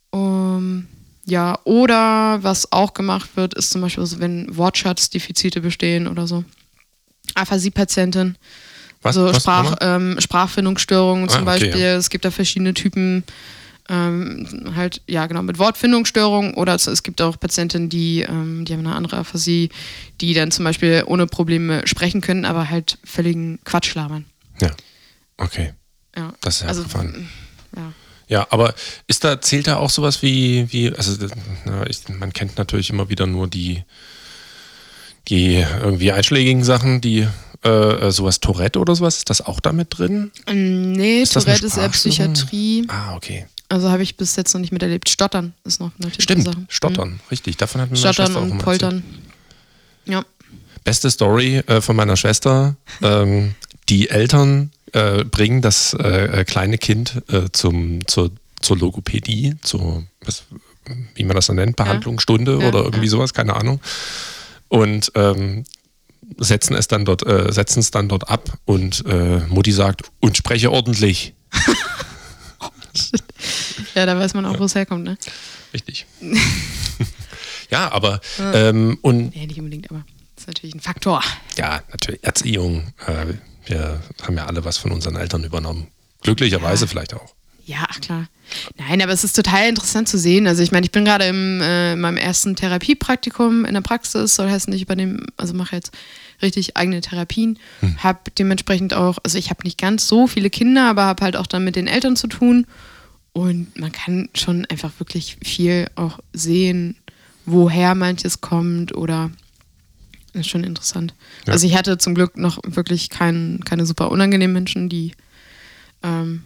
Um, 0.09 0.87
ja, 1.25 1.59
oder 1.63 2.43
was 2.43 2.71
auch 2.71 2.93
gemacht 2.93 3.31
wird, 3.35 3.53
ist 3.55 3.71
zum 3.71 3.81
Beispiel, 3.81 4.05
so, 4.05 4.19
wenn 4.19 4.55
Wortschatzdefizite 4.55 5.61
bestehen 5.61 6.07
oder 6.07 6.27
so. 6.27 6.43
Aphasie-Patientin. 7.33 8.37
Was, 9.01 9.17
also 9.17 9.37
Sprach, 9.39 9.75
ähm, 9.81 10.17
Sprachfindungsstörungen 10.19 11.27
zum 11.29 11.47
ah, 11.47 11.53
okay, 11.53 11.65
Beispiel. 11.65 11.81
Ja. 11.81 11.95
Es 11.95 12.09
gibt 12.09 12.25
da 12.25 12.31
verschiedene 12.31 12.73
Typen 12.73 13.23
ähm, 13.89 14.73
halt, 14.75 15.01
ja, 15.07 15.27
genau, 15.27 15.43
mit 15.43 15.59
Wortfindungsstörungen 15.59 16.55
oder 16.55 16.75
es 16.75 17.03
gibt 17.03 17.21
auch 17.21 17.39
Patientinnen, 17.39 17.89
die, 17.89 18.21
ähm, 18.21 18.65
die 18.65 18.73
haben 18.73 18.79
eine 18.79 18.95
andere 18.95 19.17
Aphasie, 19.17 19.69
die 20.21 20.33
dann 20.33 20.51
zum 20.51 20.65
Beispiel 20.65 21.03
ohne 21.05 21.27
Probleme 21.27 21.85
sprechen 21.85 22.21
können, 22.21 22.45
aber 22.45 22.69
halt 22.69 22.97
völligen 23.03 23.59
Quatsch 23.63 23.93
labern. 23.93 24.25
Ja. 24.59 24.71
Okay. 25.37 25.73
Ja. 26.15 26.33
Das 26.41 26.55
ist 26.55 26.61
ja 26.61 26.67
also, 26.67 26.83
ja. 27.75 27.93
Ja, 28.27 28.47
aber 28.49 28.73
ist 29.07 29.23
da, 29.23 29.39
zählt 29.39 29.67
da 29.67 29.77
auch 29.77 29.89
sowas 29.89 30.21
wie, 30.21 30.71
wie 30.71 30.93
also 30.95 31.27
na, 31.65 31.87
ich, 31.87 32.07
man 32.09 32.33
kennt 32.33 32.57
natürlich 32.57 32.89
immer 32.89 33.09
wieder 33.09 33.27
nur 33.27 33.47
die, 33.47 33.83
die 35.27 35.65
irgendwie 35.81 36.11
einschlägigen 36.11 36.63
Sachen, 36.63 37.01
die 37.01 37.27
äh, 37.63 38.11
sowas 38.11 38.39
Tourette 38.39 38.79
oder 38.79 38.95
sowas, 38.95 39.17
ist 39.17 39.29
das 39.29 39.41
auch 39.41 39.59
damit 39.59 39.97
drin? 39.97 40.31
Nee, 40.51 41.21
ist 41.21 41.33
Tourette 41.33 41.65
ist 41.65 41.77
eher 41.77 41.89
Psychiatrie. 41.89 42.85
Ah, 42.87 43.15
okay. 43.15 43.45
Also 43.69 43.89
habe 43.89 44.03
ich 44.03 44.15
bis 44.15 44.35
jetzt 44.35 44.53
noch 44.53 44.61
nicht 44.61 44.71
miterlebt. 44.71 45.09
Stottern 45.09 45.53
ist 45.63 45.79
noch 45.79 45.91
natürlich 45.97 46.23
Stimmt, 46.23 46.45
Sache. 46.45 46.65
Stottern, 46.69 47.09
mhm. 47.09 47.19
richtig. 47.31 47.57
Davon 47.57 47.81
hat 47.81 47.89
mir 47.89 47.97
Stottern 47.97 48.33
meine 48.33 48.45
Schwester 48.45 48.53
und 48.53 48.57
Poltern. 48.59 49.03
Ja. 50.05 50.23
Beste 50.83 51.09
Story 51.09 51.57
äh, 51.65 51.81
von 51.81 51.95
meiner 51.95 52.15
Schwester. 52.15 52.75
Ähm, 53.01 53.55
die 53.89 54.09
Eltern 54.09 54.71
äh, 54.95 55.25
bringen 55.25 55.61
das 55.61 55.93
äh, 55.93 56.41
äh 56.41 56.45
kleine 56.45 56.77
Kind 56.77 57.21
äh, 57.27 57.49
zum, 57.51 58.07
zur, 58.07 58.31
zur 58.61 58.77
Logopädie, 58.77 59.55
zur, 59.61 60.05
was, 60.23 60.45
wie 61.15 61.25
man 61.25 61.35
das 61.35 61.47
dann 61.47 61.57
nennt, 61.57 61.75
Behandlungsstunde 61.75 62.59
ja. 62.61 62.69
oder 62.69 62.79
irgendwie 62.83 63.05
ja. 63.05 63.11
sowas, 63.11 63.33
keine 63.33 63.57
Ahnung. 63.57 63.81
Und 64.69 65.11
ähm, 65.15 65.65
setzen 66.37 66.75
es 66.75 66.87
dann 66.87 67.03
dort, 67.03 67.27
äh, 67.27 67.51
setzen 67.51 67.79
es 67.79 67.91
dann 67.91 68.07
dort 68.07 68.29
ab 68.29 68.57
und 68.63 69.03
Mutti 69.49 69.73
sagt, 69.73 70.03
und 70.21 70.37
spreche 70.37 70.71
ordentlich. 70.71 71.33
ja, 73.95 74.05
da 74.05 74.17
weiß 74.17 74.33
man 74.33 74.45
auch, 74.45 74.57
wo 74.59 74.63
es 74.63 74.75
herkommt, 74.75 75.03
ne? 75.03 75.17
Richtig. 75.73 76.05
ja, 77.69 77.91
aber 77.91 78.21
ähm, 78.39 78.97
und. 79.01 79.35
Nee, 79.35 79.45
nicht 79.45 79.59
unbedingt, 79.59 79.91
aber 79.91 80.05
das 80.35 80.43
ist 80.43 80.47
natürlich 80.47 80.75
ein 80.75 80.79
Faktor. 80.79 81.21
Ja, 81.57 81.81
natürlich. 81.91 82.23
Erziehung. 82.23 82.93
Äh, 83.05 83.33
wir 83.65 84.01
haben 84.21 84.37
ja 84.37 84.45
alle 84.45 84.65
was 84.65 84.77
von 84.77 84.91
unseren 84.91 85.15
Eltern 85.15 85.43
übernommen. 85.43 85.87
Glücklicherweise 86.21 86.85
ja. 86.85 86.89
vielleicht 86.89 87.13
auch. 87.13 87.33
Ja, 87.65 87.87
ach 87.89 87.99
klar. 87.99 88.27
Nein, 88.77 89.01
aber 89.01 89.11
es 89.11 89.23
ist 89.23 89.35
total 89.35 89.67
interessant 89.67 90.07
zu 90.07 90.19
sehen. 90.19 90.45
Also 90.45 90.61
ich 90.61 90.71
meine, 90.71 90.85
ich 90.85 90.91
bin 90.91 91.03
gerade 91.03 91.25
im, 91.25 91.61
äh, 91.61 91.93
in 91.93 91.99
meinem 91.99 92.17
ersten 92.17 92.55
Therapiepraktikum 92.55 93.65
in 93.65 93.73
der 93.73 93.81
Praxis, 93.81 94.35
soll 94.35 94.49
heißen, 94.49 94.71
ich 94.73 94.83
übernehme, 94.83 95.25
also 95.35 95.55
mache 95.55 95.75
jetzt 95.75 95.91
richtig 96.43 96.77
eigene 96.77 97.01
Therapien, 97.01 97.57
hm. 97.79 98.03
habe 98.03 98.19
dementsprechend 98.37 98.93
auch, 98.93 99.17
also 99.23 99.39
ich 99.39 99.49
habe 99.49 99.63
nicht 99.63 99.79
ganz 99.79 100.07
so 100.07 100.27
viele 100.27 100.51
Kinder, 100.51 100.87
aber 100.89 101.05
habe 101.05 101.23
halt 101.23 101.35
auch 101.35 101.47
dann 101.47 101.63
mit 101.63 101.75
den 101.75 101.87
Eltern 101.87 102.15
zu 102.15 102.27
tun 102.27 102.67
und 103.33 103.77
man 103.79 103.91
kann 103.91 104.29
schon 104.35 104.65
einfach 104.65 104.91
wirklich 104.99 105.37
viel 105.43 105.87
auch 105.95 106.19
sehen, 106.33 106.97
woher 107.45 107.95
manches 107.95 108.41
kommt 108.41 108.95
oder 108.95 109.31
ist 110.35 110.47
schon 110.47 110.63
interessant. 110.63 111.13
Ja. 111.45 111.53
Also 111.53 111.67
ich 111.67 111.75
hatte 111.75 111.97
zum 111.97 112.15
Glück 112.15 112.37
noch 112.37 112.59
wirklich 112.63 113.09
kein, 113.09 113.61
keine 113.65 113.85
super 113.85 114.11
unangenehmen 114.11 114.53
Menschen, 114.53 114.89
die 114.89 115.13
ähm, 116.03 116.43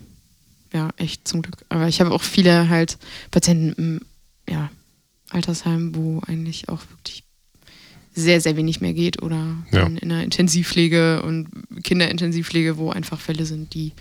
ja, 0.73 0.89
echt 0.97 1.27
zum 1.27 1.41
Glück. 1.41 1.57
Aber 1.69 1.87
ich 1.87 1.99
habe 1.99 2.11
auch 2.11 2.21
viele 2.23 2.69
halt 2.69 2.97
Patienten 3.31 3.73
im 3.77 4.01
ja, 4.53 4.69
Altersheim, 5.29 5.95
wo 5.95 6.21
eigentlich 6.27 6.69
auch 6.69 6.81
wirklich 6.89 7.23
sehr, 8.13 8.41
sehr 8.41 8.55
wenig 8.57 8.81
mehr 8.81 8.93
geht 8.93 9.21
oder 9.21 9.55
ja. 9.71 9.85
in, 9.85 10.09
der 10.09 10.23
Intensivpflege 10.23 11.21
und 11.21 11.49
Kinderintensivpflege, 11.83 12.77
wo 12.77 12.89
einfach 12.89 13.19
Fälle 13.19 13.45
sind, 13.45 13.73
die 13.73 13.93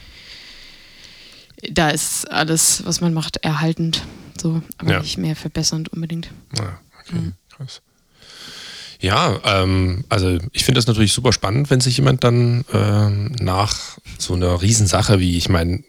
da 1.71 1.91
ist 1.91 2.31
alles, 2.31 2.85
was 2.85 3.01
man 3.01 3.13
macht, 3.13 3.39
erhaltend. 3.39 4.05
So, 4.41 4.63
aber 4.79 4.93
ja. 4.93 5.01
nicht 5.01 5.19
mehr 5.19 5.35
verbessernd 5.35 5.89
unbedingt. 5.89 6.31
Ja, 6.57 6.81
okay, 7.01 7.17
mhm. 7.17 7.33
krass. 7.51 7.83
Ja, 9.01 9.39
ähm, 9.45 10.05
also 10.09 10.39
ich 10.53 10.65
finde 10.65 10.79
das 10.79 10.87
natürlich 10.87 11.13
super 11.13 11.33
spannend, 11.33 11.71
wenn 11.71 11.81
sich 11.81 11.97
jemand 11.97 12.25
dann 12.25 12.65
ähm, 12.73 13.33
nach 13.41 13.99
so 14.19 14.35
einer 14.35 14.61
Riesensache 14.61 15.21
wie, 15.21 15.37
ich 15.37 15.49
meine, 15.49 15.85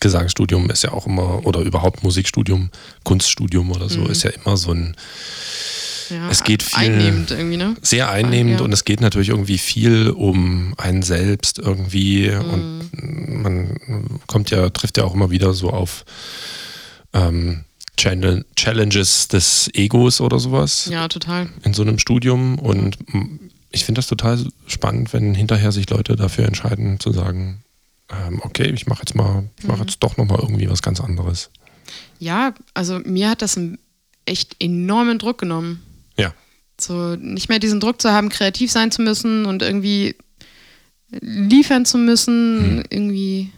Gesangsstudium 0.00 0.70
ist 0.70 0.82
ja 0.82 0.92
auch 0.92 1.06
immer, 1.06 1.46
oder 1.46 1.60
überhaupt 1.60 2.02
Musikstudium, 2.02 2.70
Kunststudium 3.04 3.70
oder 3.72 3.88
so, 3.88 4.00
mhm. 4.00 4.10
ist 4.10 4.22
ja 4.22 4.30
immer 4.30 4.56
so 4.56 4.72
ein, 4.72 4.96
ja, 6.10 6.28
es 6.30 6.44
geht 6.44 6.62
viel. 6.62 6.90
Einnehmend 6.90 7.30
irgendwie, 7.30 7.56
ne? 7.56 7.76
Sehr 7.80 8.10
einnehmend 8.10 8.60
ja. 8.60 8.64
und 8.64 8.72
es 8.72 8.84
geht 8.84 9.00
natürlich 9.00 9.30
irgendwie 9.30 9.58
viel 9.58 10.10
um 10.10 10.74
einen 10.76 11.02
selbst 11.02 11.58
irgendwie 11.58 12.30
mhm. 12.30 12.50
und 12.50 13.42
man 13.42 14.20
kommt 14.26 14.50
ja, 14.50 14.68
trifft 14.70 14.98
ja 14.98 15.04
auch 15.04 15.14
immer 15.14 15.30
wieder 15.30 15.54
so 15.54 15.70
auf 15.70 16.04
ähm, 17.14 17.64
Challenges 17.96 19.28
des 19.28 19.70
Egos 19.74 20.20
oder 20.20 20.38
sowas. 20.38 20.88
Ja, 20.90 21.08
total. 21.08 21.48
In 21.62 21.74
so 21.74 21.82
einem 21.82 21.98
Studium 21.98 22.58
und 22.58 22.98
ich 23.70 23.84
finde 23.84 23.98
das 23.98 24.06
total 24.06 24.44
spannend, 24.66 25.12
wenn 25.12 25.34
hinterher 25.34 25.72
sich 25.72 25.88
Leute 25.90 26.16
dafür 26.16 26.46
entscheiden 26.46 27.00
zu 27.00 27.12
sagen, 27.12 27.62
ähm, 28.10 28.40
okay, 28.42 28.70
ich 28.70 28.86
mache 28.86 29.00
jetzt 29.00 29.14
mal, 29.14 29.48
ich 29.58 29.66
mache 29.66 29.78
mhm. 29.78 29.84
jetzt 29.84 29.98
doch 30.00 30.16
nochmal 30.16 30.38
irgendwie 30.40 30.68
was 30.68 30.82
ganz 30.82 31.00
anderes. 31.00 31.50
Ja, 32.18 32.54
also 32.74 33.00
mir 33.00 33.30
hat 33.30 33.42
das 33.42 33.56
einen 33.56 33.78
echt 34.26 34.56
enormen 34.60 35.18
Druck 35.18 35.38
genommen. 35.38 35.82
Ja. 36.16 36.32
So 36.80 37.16
nicht 37.16 37.48
mehr 37.48 37.58
diesen 37.58 37.80
Druck 37.80 38.00
zu 38.00 38.12
haben, 38.12 38.28
kreativ 38.28 38.70
sein 38.70 38.90
zu 38.90 39.02
müssen 39.02 39.46
und 39.46 39.62
irgendwie 39.62 40.16
liefern 41.20 41.84
zu 41.84 41.98
müssen, 41.98 42.76
mhm. 42.76 42.84
irgendwie. 42.90 43.52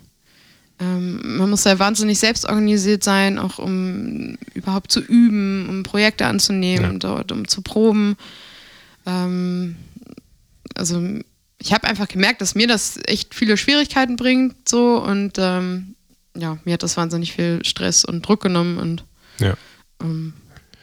Ähm, 0.78 1.38
man 1.38 1.48
muss 1.50 1.64
ja 1.64 1.78
wahnsinnig 1.78 2.18
selbstorganisiert 2.18 3.02
sein, 3.02 3.38
auch 3.38 3.58
um 3.58 4.36
überhaupt 4.54 4.92
zu 4.92 5.00
üben, 5.00 5.68
um 5.68 5.82
Projekte 5.82 6.26
anzunehmen, 6.26 6.92
ja. 6.92 6.98
dort, 6.98 7.32
um 7.32 7.48
zu 7.48 7.62
proben. 7.62 8.16
Ähm, 9.06 9.76
also 10.74 11.02
ich 11.58 11.72
habe 11.72 11.86
einfach 11.86 12.08
gemerkt, 12.08 12.40
dass 12.42 12.54
mir 12.54 12.66
das 12.66 12.98
echt 13.06 13.34
viele 13.34 13.56
Schwierigkeiten 13.56 14.16
bringt, 14.16 14.68
so 14.68 15.02
und 15.02 15.32
ähm, 15.38 15.94
ja, 16.36 16.58
mir 16.64 16.74
hat 16.74 16.82
das 16.82 16.96
wahnsinnig 16.98 17.32
viel 17.32 17.64
Stress 17.64 18.04
und 18.04 18.26
Druck 18.26 18.42
genommen 18.42 18.76
und 18.76 19.04
Ja. 19.40 19.54
ähm, 20.02 20.34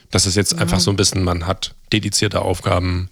Das 0.09 0.25
ist 0.25 0.35
jetzt 0.35 0.57
einfach 0.57 0.79
so 0.79 0.89
ein 0.89 0.95
bisschen, 0.97 1.23
man 1.23 1.45
hat 1.45 1.75
dedizierte 1.91 2.41
Aufgaben, 2.41 3.09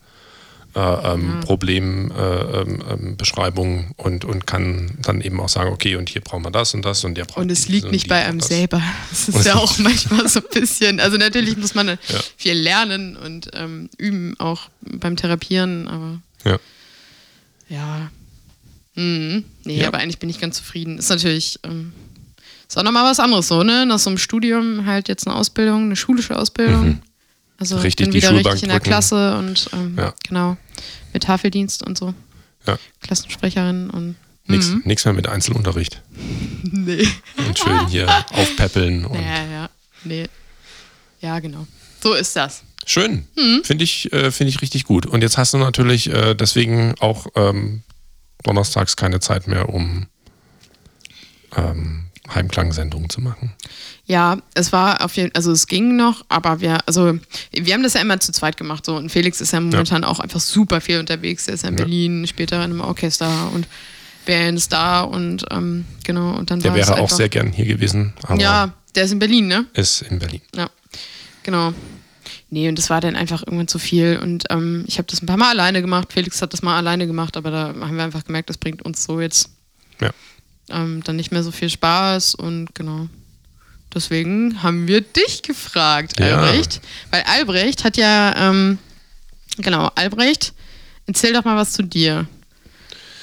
äh, 0.76 1.14
ähm, 1.14 1.40
Problembeschreibungen 1.42 3.78
äh, 3.78 3.82
ähm, 3.82 3.86
ähm, 3.90 3.94
und, 3.98 4.26
und 4.26 4.48
kann 4.48 4.92
dann 5.02 5.22
eben 5.22 5.40
auch 5.40 5.50
sagen, 5.50 5.72
okay, 5.74 5.96
und 5.96 6.10
hier 6.10 6.22
brauchen 6.22 6.44
wir 6.46 6.52
das 6.52 6.74
und 6.74 6.84
das 6.86 7.04
und 7.04 7.16
der 7.16 7.26
braucht 7.26 7.40
und 7.40 7.52
es 7.52 7.68
liegt 7.68 7.86
und 7.86 7.92
nicht 7.92 8.08
bei 8.08 8.24
einem 8.26 8.40
das. 8.40 8.48
selber. 8.48 8.82
Das 9.10 9.28
Und 9.28 9.36
ist 9.36 9.40
es 9.42 9.46
ja 9.48 9.56
auch 9.60 9.78
manchmal 9.80 10.28
so 10.28 10.40
ein 10.40 10.46
bisschen. 10.54 11.00
Also 11.00 11.18
natürlich 11.18 11.58
muss 11.58 11.76
man 11.76 11.88
Ja. 11.88 11.98
viel 12.38 12.54
lernen 12.54 13.18
und 13.18 13.50
ähm, 13.54 13.90
üben, 13.98 14.40
auch 14.40 14.70
beim 14.82 15.16
Therapieren, 15.18 15.88
aber 15.88 16.22
Ja. 16.46 16.58
ja. 17.70 18.12
Mhm. 18.96 19.44
Nee, 19.66 19.80
Ja. 19.82 19.88
aber 19.88 19.98
eigentlich 20.00 20.20
bin 20.20 20.30
ich 20.30 20.40
ganz 20.40 20.58
zufrieden. 20.58 20.98
Ist 20.98 21.10
natürlich, 21.10 21.60
ähm, 21.64 21.94
ist 22.68 22.78
auch 22.78 22.84
nochmal 22.84 23.04
was 23.10 23.20
anderes 23.20 23.48
so, 23.48 23.64
ne? 23.64 23.86
Nach 23.86 24.00
so 24.00 24.10
einem 24.10 24.18
Studium 24.18 24.86
halt 24.86 25.08
jetzt 25.10 25.28
eine 25.28 25.36
Ausbildung, 25.36 25.84
eine 25.86 25.96
schulische 25.96 26.38
Ausbildung. 26.38 27.02
Also. 27.62 27.78
Richtig 27.78 28.08
bin 28.08 28.12
die 28.12 28.18
wieder 28.18 28.30
Schulbank 28.30 28.56
richtig 28.56 28.64
in 28.64 28.70
der 28.70 28.80
drücken. 28.80 28.90
Klasse 28.90 29.38
und 29.38 29.70
ähm, 29.74 29.96
Ja. 29.98 30.14
genau, 30.28 30.58
mit 31.14 31.24
Tafeldienst 31.24 31.84
und 31.86 31.98
so. 31.98 32.14
Ja. 32.68 32.78
Klassensprecherin 33.02 33.90
und 33.90 34.16
Nix, 34.48 34.70
Mhm. 34.70 34.82
nix 34.86 35.06
mehr 35.06 35.14
mit 35.14 35.30
Einzelunterricht. 35.30 36.02
nee. 36.64 37.08
Und 37.38 37.58
schön 37.60 37.88
hier 37.88 38.10
aufpäppeln. 38.34 39.06
Und 39.06 39.22
Ja, 39.22 39.44
ja. 39.46 39.70
Nee. 40.04 40.26
Ja, 41.22 41.40
genau. 41.40 41.68
So 42.04 42.14
ist 42.16 42.36
das. 42.36 42.64
Schön. 42.88 43.28
Mhm. 43.38 43.62
Finde 43.64 43.84
ich, 43.84 44.12
äh, 44.12 44.32
finde 44.32 44.50
ich 44.50 44.62
richtig 44.64 44.86
gut. 44.86 45.06
Und 45.06 45.22
jetzt 45.22 45.38
hast 45.38 45.54
du 45.54 45.60
natürlich 45.60 46.10
äh, 46.12 46.34
deswegen 46.34 46.96
auch 47.00 47.28
ähm, 47.36 47.84
donnerstags 48.44 48.96
keine 48.96 49.20
Zeit 49.20 49.48
mehr, 49.48 49.70
um 49.70 50.08
ähm, 51.56 52.06
Heimklangsendungen 52.36 53.10
zu 53.10 53.22
machen. 53.22 53.54
Ja, 54.06 54.38
es 54.54 54.72
war 54.74 55.04
auf 55.06 55.16
jeden 55.16 55.34
also 55.36 55.52
es 55.52 55.68
ging 55.68 55.96
noch, 55.96 56.24
aber 56.30 56.60
wir, 56.62 56.80
also 56.88 57.18
wir 57.52 57.74
haben 57.74 57.84
das 57.84 57.94
ja 57.94 58.02
immer 58.02 58.20
zu 58.20 58.32
zweit 58.32 58.58
gemacht 58.58 58.86
so 58.86 58.96
und 58.96 59.10
Felix 59.12 59.42
ist 59.42 59.54
ja 59.54 59.60
momentan 59.60 60.04
auch 60.04 60.20
einfach 60.20 60.40
super 60.40 60.82
viel 60.82 61.00
unterwegs. 61.00 61.46
Der 61.46 61.54
ist 61.56 61.64
ja 61.64 61.70
in 61.70 61.78
Ja. 61.78 61.84
Berlin, 61.84 62.28
später 62.28 62.58
in 62.58 62.72
einem 62.72 62.82
Orchester 62.82 63.52
und 63.54 63.68
Bands 64.26 64.70
da 64.70 65.02
und 65.02 65.46
ähm, 65.52 65.86
genau 66.04 66.36
und 66.38 66.52
dann 66.52 66.60
Der 66.60 66.74
wäre 66.76 67.00
auch 67.00 67.10
sehr 67.10 67.30
gern 67.30 67.52
hier 67.52 67.66
gewesen, 67.66 68.14
Ja, 68.38 68.74
der 68.96 69.06
ist 69.06 69.12
in 69.12 69.20
Berlin, 69.20 69.48
ne? 69.48 69.66
ist 69.74 70.02
in 70.04 70.20
Berlin. 70.20 70.42
Ja, 70.56 70.70
genau. 71.44 71.74
Nee, 72.54 72.68
und 72.68 72.78
das 72.78 72.90
war 72.90 73.00
dann 73.00 73.16
einfach 73.16 73.42
irgendwann 73.44 73.70
zu 73.70 73.80
viel. 73.80 74.20
Und 74.22 74.44
ähm, 74.50 74.84
ich 74.86 74.98
habe 74.98 75.08
das 75.10 75.22
ein 75.22 75.26
paar 75.26 75.38
Mal 75.38 75.52
alleine 75.52 75.80
gemacht. 75.82 76.12
Felix 76.12 76.42
hat 76.42 76.52
das 76.52 76.62
mal 76.62 76.76
alleine 76.78 77.08
gemacht, 77.08 77.38
aber 77.38 77.50
da 77.50 77.68
haben 77.80 77.96
wir 77.96 78.04
einfach 78.04 78.26
gemerkt, 78.26 78.50
das 78.50 78.58
bringt 78.58 78.82
uns 78.82 79.06
so 79.06 79.22
jetzt 79.22 79.50
Ja. 80.02 80.10
Ähm, 80.74 81.04
dann 81.04 81.16
nicht 81.16 81.32
mehr 81.32 81.44
so 81.44 81.52
viel 81.52 81.70
Spaß. 81.70 82.36
Und 82.36 82.74
genau. 82.74 83.08
Deswegen 83.94 84.64
haben 84.64 84.88
wir 84.88 85.02
dich 85.02 85.42
gefragt, 85.44 86.20
Ja. 86.20 86.38
Albrecht. 86.42 86.82
Weil 87.10 87.24
Albrecht 87.24 87.84
hat 87.84 87.98
ja, 87.98 88.50
ähm, 88.50 88.78
genau, 89.58 89.90
Albrecht, 89.96 90.54
erzähl 91.08 91.34
doch 91.34 91.44
mal 91.44 91.58
was 91.58 91.74
zu 91.74 91.84
dir. 91.84 92.26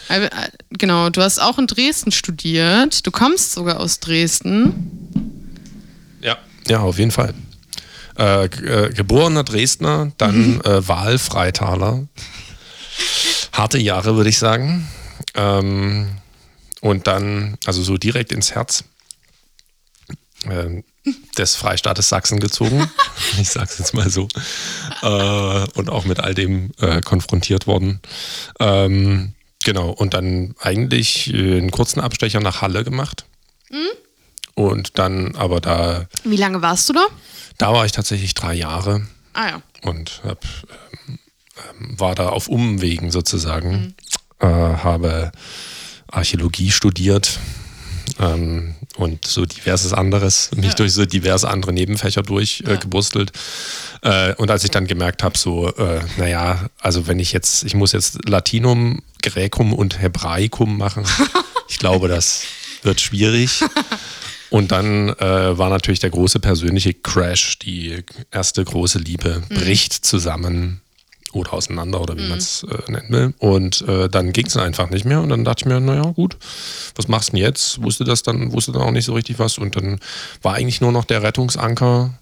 Al 0.09 0.25
äh, 0.25 0.29
genau, 0.71 1.11
du 1.11 1.23
hast 1.23 1.39
auch 1.41 1.59
in 1.59 1.67
Dresden 1.67 2.13
studiert. 2.13 3.07
Du 3.07 3.11
kommst 3.11 3.53
sogar 3.53 3.81
aus 3.81 4.01
Dresden. 4.01 4.75
Ja. 6.23 6.37
Ja, 6.67 6.81
auf 6.81 6.99
jeden 6.99 7.11
Fall. 7.11 7.35
Äh, 8.19 8.45
äh, 8.47 8.93
geborener 8.93 9.45
Dresdner, 9.45 10.13
dann 10.19 10.61
äh, 10.63 10.87
Wahlfreitaler. 10.87 12.07
Harte 13.53 13.79
Jahre, 13.79 14.17
würde 14.17 14.31
ich 14.31 14.39
sagen. 14.39 14.89
Ähm, 15.35 16.09
und 16.81 17.07
dann, 17.07 17.59
also 17.67 17.83
so 17.83 17.97
direkt 17.97 18.33
ins 18.33 18.53
Herz 18.55 18.85
ähm, 20.45 20.85
des 21.37 21.57
Freistaates 21.57 22.09
Sachsen 22.09 22.39
gezogen. 22.41 22.89
ich 23.41 23.49
sag's 23.51 23.79
jetzt 23.79 23.95
mal 23.95 24.11
so. 24.11 24.29
Äh, 25.03 25.67
und 25.75 25.91
auch 25.91 26.05
mit 26.05 26.21
all 26.21 26.35
dem 26.35 26.71
äh, 26.81 27.01
konfrontiert 27.01 27.67
worden. 27.67 28.01
Ähm, 28.61 29.35
genau, 29.65 29.91
und 29.91 30.15
dann 30.15 30.55
eigentlich 30.61 31.33
äh, 31.33 31.59
einen 31.59 31.71
kurzen 31.71 32.01
Abstecher 32.01 32.41
nach 32.41 32.63
Halle 32.63 32.85
gemacht. 32.85 33.25
Und 34.55 34.99
dann, 34.99 35.37
aber 35.37 35.61
da, 35.61 36.07
Wie 36.25 36.37
lange 36.37 36.61
warst 36.63 36.89
du 36.89 36.93
da? 36.93 37.07
da 37.59 37.73
war 37.73 37.87
ich 37.87 37.93
tatsächlich 37.93 38.35
drei 38.35 38.55
Jahre 38.55 39.07
Ah 39.33 39.49
ja. 39.49 39.63
und 39.83 40.21
hab, 40.25 40.45
ähm, 41.07 41.19
ähm, 41.71 42.01
war 42.01 42.17
da 42.17 42.31
auf 42.31 42.49
Umwegen 42.49 43.11
sozusagen. 43.13 43.95
Äh, 44.41 44.47
habe 44.47 45.31
Archäologie 46.11 46.71
studiert 46.71 47.39
ähm, 48.19 48.75
und 48.97 49.27
so 49.27 49.45
diverses 49.47 49.93
anderes, 49.93 50.51
mich 50.57 50.75
durch 50.75 50.93
so 50.93 51.05
diverse 51.05 51.49
andere 51.49 51.73
Nebenfächer 51.73 52.23
durchgebustelt. 52.23 53.33
Äh, 54.03 54.31
äh, 54.31 54.35
und 54.35 54.51
als 54.51 54.65
ich 54.65 54.71
dann 54.71 54.87
gemerkt 54.87 55.23
habe, 55.23 55.39
so, 55.39 55.69
äh, 55.75 56.01
naja, 56.17 56.69
also 56.81 57.07
wenn 57.07 57.19
ich 57.19 57.33
jetzt, 57.33 57.65
ich 57.65 57.75
muss 57.75 57.93
jetzt 57.93 58.29
Latinum, 58.29 59.03
Gräkum 59.23 59.73
und 59.73 60.01
Hebraicum 60.01 60.79
machen, 60.79 61.05
ich 61.69 61.79
glaube, 61.79 62.09
das 62.09 62.45
wird 62.83 63.01
schwierig. 63.01 63.63
Und 64.51 64.73
dann 64.73 65.11
äh, 65.11 65.59
war 65.59 65.69
natürlich 65.69 66.01
der 66.01 66.11
große 66.11 66.41
persönliche 66.41 66.95
Crash, 66.95 67.59
die 67.59 68.03
erste 68.31 68.65
große 68.65 68.99
Liebe 68.99 69.43
bricht 69.51 69.93
zusammen 69.93 70.81
oder 71.33 71.53
auseinander 71.53 72.01
oder 72.01 72.17
wie 72.17 72.27
man 72.29 72.39
es 72.39 72.65
äh, 72.65 72.91
nennen 72.91 73.09
will. 73.11 73.35
Und 73.39 73.83
äh, 73.83 74.09
dann 74.09 74.33
ging 74.33 74.47
es 74.47 74.57
einfach 74.57 74.91
nicht 74.91 75.05
mehr. 75.05 75.21
Und 75.21 75.29
dann 75.29 75.45
dachte 75.45 75.63
ich 75.63 75.67
mir, 75.67 75.81
naja, 75.81 76.03
gut, 76.03 76.37
was 76.95 77.09
machst 77.09 77.29
du 77.29 77.33
denn 77.37 77.45
jetzt? 77.45 77.83
Wusste 77.83 78.05
das 78.05 78.23
dann, 78.23 78.53
wusste 78.53 78.73
dann 78.73 78.83
auch 78.83 78.91
nicht 78.91 79.05
so 79.05 79.15
richtig 79.15 79.39
was. 79.39 79.59
Und 79.59 79.77
dann 79.77 80.01
war 80.43 80.55
eigentlich 80.55 80.81
nur 80.81 80.93
noch 80.93 81.05
der 81.05 81.23
Rettungsanker 81.23 82.15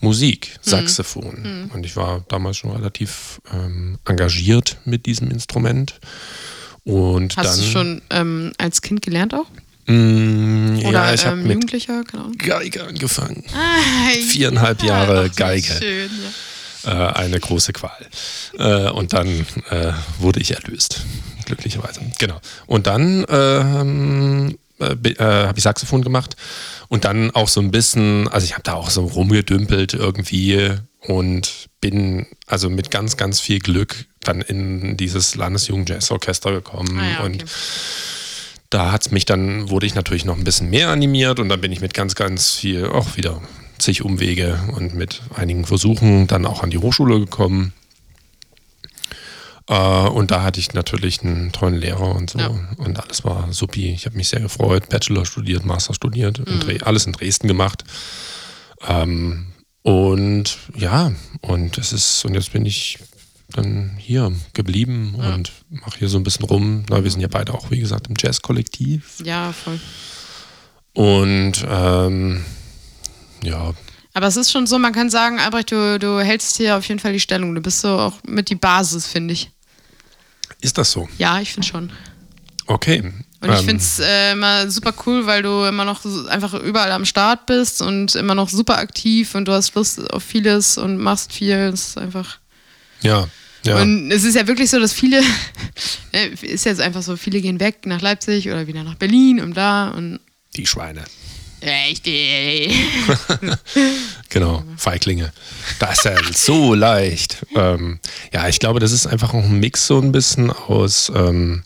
Musik, 0.00 0.56
Saxophon. 0.62 1.70
Und 1.74 1.84
ich 1.84 1.94
war 1.94 2.24
damals 2.28 2.56
schon 2.56 2.70
relativ 2.70 3.40
ähm, 3.52 3.98
engagiert 4.06 4.78
mit 4.86 5.04
diesem 5.06 5.30
Instrument. 5.30 6.00
Und 6.84 7.36
Hast 7.36 7.58
dann. 7.58 7.64
du 7.66 7.70
schon 7.70 8.02
ähm, 8.10 8.52
als 8.56 8.80
Kind 8.80 9.02
gelernt 9.02 9.34
auch? 9.34 9.46
Mm, 9.86 10.78
Oder 10.86 10.90
ja, 11.08 11.14
ich 11.14 11.26
habe 11.26 11.36
ähm, 11.36 11.42
mit 11.42 11.52
Jugendlicher? 11.52 12.02
Ahnung. 12.14 12.32
Geige 12.38 12.84
angefangen. 12.84 13.44
Ah, 13.52 14.10
Viereinhalb 14.28 14.82
Jahre 14.82 15.28
Ach, 15.32 15.36
Geige. 15.36 15.72
Schön, 15.78 16.10
ja. 16.10 16.30
Äh, 16.84 16.90
eine 16.90 17.38
große 17.40 17.72
Qual. 17.72 18.06
Äh, 18.58 18.90
und 18.90 19.12
dann 19.12 19.46
äh, 19.70 19.92
wurde 20.18 20.40
ich 20.40 20.52
erlöst. 20.54 21.02
Glücklicherweise. 21.44 22.00
Genau. 22.18 22.40
Und 22.66 22.86
dann 22.86 23.24
ähm, 23.28 24.58
äh, 24.78 24.92
äh, 25.08 25.46
habe 25.46 25.58
ich 25.58 25.64
Saxophon 25.64 26.02
gemacht 26.02 26.36
und 26.88 27.04
dann 27.04 27.30
auch 27.32 27.48
so 27.48 27.60
ein 27.60 27.70
bisschen, 27.70 28.28
also 28.28 28.44
ich 28.44 28.52
habe 28.54 28.62
da 28.62 28.74
auch 28.74 28.90
so 28.90 29.04
rumgedümpelt 29.04 29.94
irgendwie 29.94 30.70
und 31.06 31.68
bin 31.80 32.26
also 32.46 32.70
mit 32.70 32.90
ganz, 32.90 33.16
ganz 33.16 33.40
viel 33.40 33.58
Glück 33.58 34.06
dann 34.20 34.40
in 34.40 34.96
dieses 34.96 35.34
Landesjugendjazzorchester 35.34 36.52
gekommen 36.52 36.98
Ah, 36.98 37.08
ja, 37.08 37.14
okay. 37.20 37.26
und 37.26 37.44
da 38.70 38.92
hat's 38.92 39.10
mich 39.10 39.24
dann, 39.24 39.68
wurde 39.70 39.86
ich 39.86 39.94
natürlich 39.94 40.24
noch 40.24 40.36
ein 40.36 40.44
bisschen 40.44 40.70
mehr 40.70 40.88
animiert 40.88 41.40
und 41.40 41.48
dann 41.48 41.60
bin 41.60 41.72
ich 41.72 41.80
mit 41.80 41.92
ganz, 41.92 42.14
ganz 42.14 42.52
viel, 42.52 42.86
auch 42.86 43.16
wieder 43.16 43.42
zig 43.80 44.02
Umwege 44.04 44.60
und 44.76 44.94
mit 44.94 45.22
einigen 45.34 45.64
Versuchen 45.64 46.26
dann 46.26 46.46
auch 46.46 46.62
an 46.62 46.70
die 46.70 46.78
Hochschule 46.78 47.18
gekommen. 47.18 47.72
Äh, 49.68 49.74
und 50.08 50.30
da 50.30 50.42
hatte 50.42 50.60
ich 50.60 50.72
natürlich 50.74 51.22
einen 51.22 51.52
tollen 51.52 51.76
Lehrer 51.76 52.14
und 52.14 52.30
so. 52.30 52.38
Ja. 52.38 52.50
Und 52.76 53.00
alles 53.00 53.24
war 53.24 53.52
supi. 53.52 53.90
Ich 53.92 54.06
habe 54.06 54.16
mich 54.16 54.28
sehr 54.28 54.40
gefreut. 54.40 54.88
Bachelor 54.88 55.24
studiert, 55.26 55.64
Master 55.64 55.94
studiert, 55.94 56.38
in 56.38 56.54
Mhm. 56.56 56.60
Dre 56.60 56.78
alles 56.86 57.06
in 57.06 57.12
Dresden 57.12 57.48
gemacht. 57.48 57.84
Ähm, 58.86 59.46
und 59.82 60.58
ja, 60.76 61.12
und 61.40 61.78
es 61.78 61.92
ist, 61.92 62.24
und 62.24 62.34
jetzt 62.34 62.52
bin 62.52 62.66
ich 62.66 62.98
dann 63.52 63.96
hier 63.98 64.30
geblieben 64.54 65.14
und 65.16 65.50
mache 65.70 65.98
hier 65.98 66.08
so 66.08 66.18
ein 66.18 66.22
bisschen 66.22 66.44
rum. 66.44 66.84
Na, 66.88 67.02
wir 67.02 67.10
sind 67.10 67.20
ja 67.20 67.28
beide 67.28 67.52
auch, 67.52 67.70
wie 67.70 67.80
gesagt, 67.80 68.06
im 68.08 68.14
Jazz-Kollektiv. 68.16 69.22
ja, 69.24 69.52
voll. 69.52 69.80
Und 70.92 71.64
ähm, 71.68 72.44
ja, 73.42 73.72
Aber 74.14 74.26
es 74.26 74.36
ist 74.36 74.50
schon 74.50 74.66
so, 74.66 74.78
man 74.78 74.92
kann 74.92 75.10
sagen, 75.10 75.38
Albrecht, 75.38 75.70
du, 75.72 75.98
du 75.98 76.20
hältst 76.20 76.56
hier 76.56 76.76
auf 76.76 76.86
jeden 76.88 77.00
Fall 77.00 77.12
die 77.12 77.20
Stellung. 77.20 77.54
Du 77.54 77.60
bist 77.60 77.80
so 77.80 77.88
auch 77.98 78.14
mit 78.26 78.48
die 78.50 78.54
Basis, 78.56 79.06
finde 79.06 79.34
ich. 79.34 79.50
ist 80.60 80.76
das 80.78 80.90
so? 80.90 81.08
Ja, 81.18 81.40
ich 81.40 81.52
finde 81.52 81.68
schon. 81.68 81.92
Okay. 82.66 83.00
Und 83.42 83.48
ich 83.50 83.58
Ähm, 83.60 83.64
finde 83.64 83.82
es 83.82 83.98
äh, 84.00 84.32
immer 84.32 84.70
super 84.70 84.92
cool, 85.06 85.26
weil 85.26 85.42
du 85.42 85.64
immer 85.64 85.84
noch 85.86 86.04
einfach 86.28 86.52
überall 86.54 86.92
am 86.92 87.06
Start 87.06 87.46
bist 87.46 87.80
und 87.80 88.14
immer 88.14 88.34
noch 88.34 88.48
super 88.50 88.76
aktiv 88.78 89.34
und 89.34 89.46
du 89.46 89.52
hast 89.52 89.74
Lust 89.74 90.12
auf 90.12 90.22
vieles 90.22 90.76
und 90.76 90.98
machst 90.98 91.32
viel. 91.32 91.54
Es 91.72 91.88
ist 91.88 91.98
einfach. 91.98 92.38
Ja, 93.00 93.28
ja. 93.64 93.80
Und 93.80 94.10
es 94.10 94.24
ist 94.24 94.34
ja 94.36 94.46
wirklich 94.46 94.68
so, 94.70 94.78
dass 94.78 94.92
viele, 94.92 95.22
ne, 96.12 96.26
ist 96.42 96.64
jetzt 96.66 96.80
einfach 96.80 97.02
so, 97.02 97.16
viele 97.16 97.40
gehen 97.40 97.60
weg 97.60 97.86
nach 97.86 98.02
Leipzig 98.02 98.48
oder 98.48 98.66
wieder 98.66 98.84
nach 98.84 98.96
Berlin 98.96 99.40
und 99.40 99.56
da 99.56 99.88
und 99.90 100.20
die 100.56 100.66
Schweine. 100.66 101.04
Richtig. 101.62 102.74
genau, 104.28 104.64
Feiglinge. 104.76 105.32
Das 105.78 105.98
ist 105.98 106.04
ja 106.04 106.16
so 106.32 106.74
leicht. 106.74 107.44
Ähm, 107.54 108.00
ja, 108.32 108.48
ich 108.48 108.58
glaube, 108.58 108.80
das 108.80 108.92
ist 108.92 109.06
einfach 109.06 109.34
auch 109.34 109.44
ein 109.44 109.60
Mix 109.60 109.86
so 109.86 110.00
ein 110.00 110.12
bisschen 110.12 110.50
aus. 110.50 111.12
Ähm, 111.14 111.62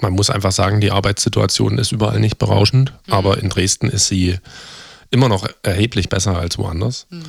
man 0.00 0.12
muss 0.12 0.30
einfach 0.30 0.52
sagen, 0.52 0.80
die 0.80 0.90
Arbeitssituation 0.90 1.78
ist 1.78 1.92
überall 1.92 2.20
nicht 2.20 2.38
berauschend, 2.38 2.92
mhm. 3.06 3.12
aber 3.12 3.38
in 3.38 3.48
Dresden 3.48 3.88
ist 3.88 4.08
sie 4.08 4.38
immer 5.10 5.28
noch 5.28 5.48
erheblich 5.62 6.08
besser 6.08 6.38
als 6.38 6.58
woanders. 6.58 7.06
Mhm. 7.10 7.22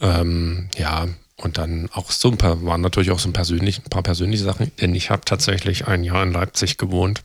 Ähm, 0.00 0.68
ja, 0.76 1.06
und 1.36 1.58
dann 1.58 1.90
auch 1.92 2.10
so 2.10 2.30
ein 2.30 2.38
paar, 2.38 2.64
waren 2.64 2.80
natürlich 2.80 3.10
auch 3.10 3.18
so 3.18 3.28
ein, 3.28 3.34
persönlich, 3.34 3.78
ein 3.78 3.90
paar 3.90 4.02
persönliche 4.02 4.44
Sachen, 4.44 4.72
denn 4.80 4.94
ich 4.94 5.10
habe 5.10 5.22
tatsächlich 5.24 5.86
ein 5.86 6.02
Jahr 6.02 6.22
in 6.22 6.32
Leipzig 6.32 6.78
gewohnt. 6.78 7.22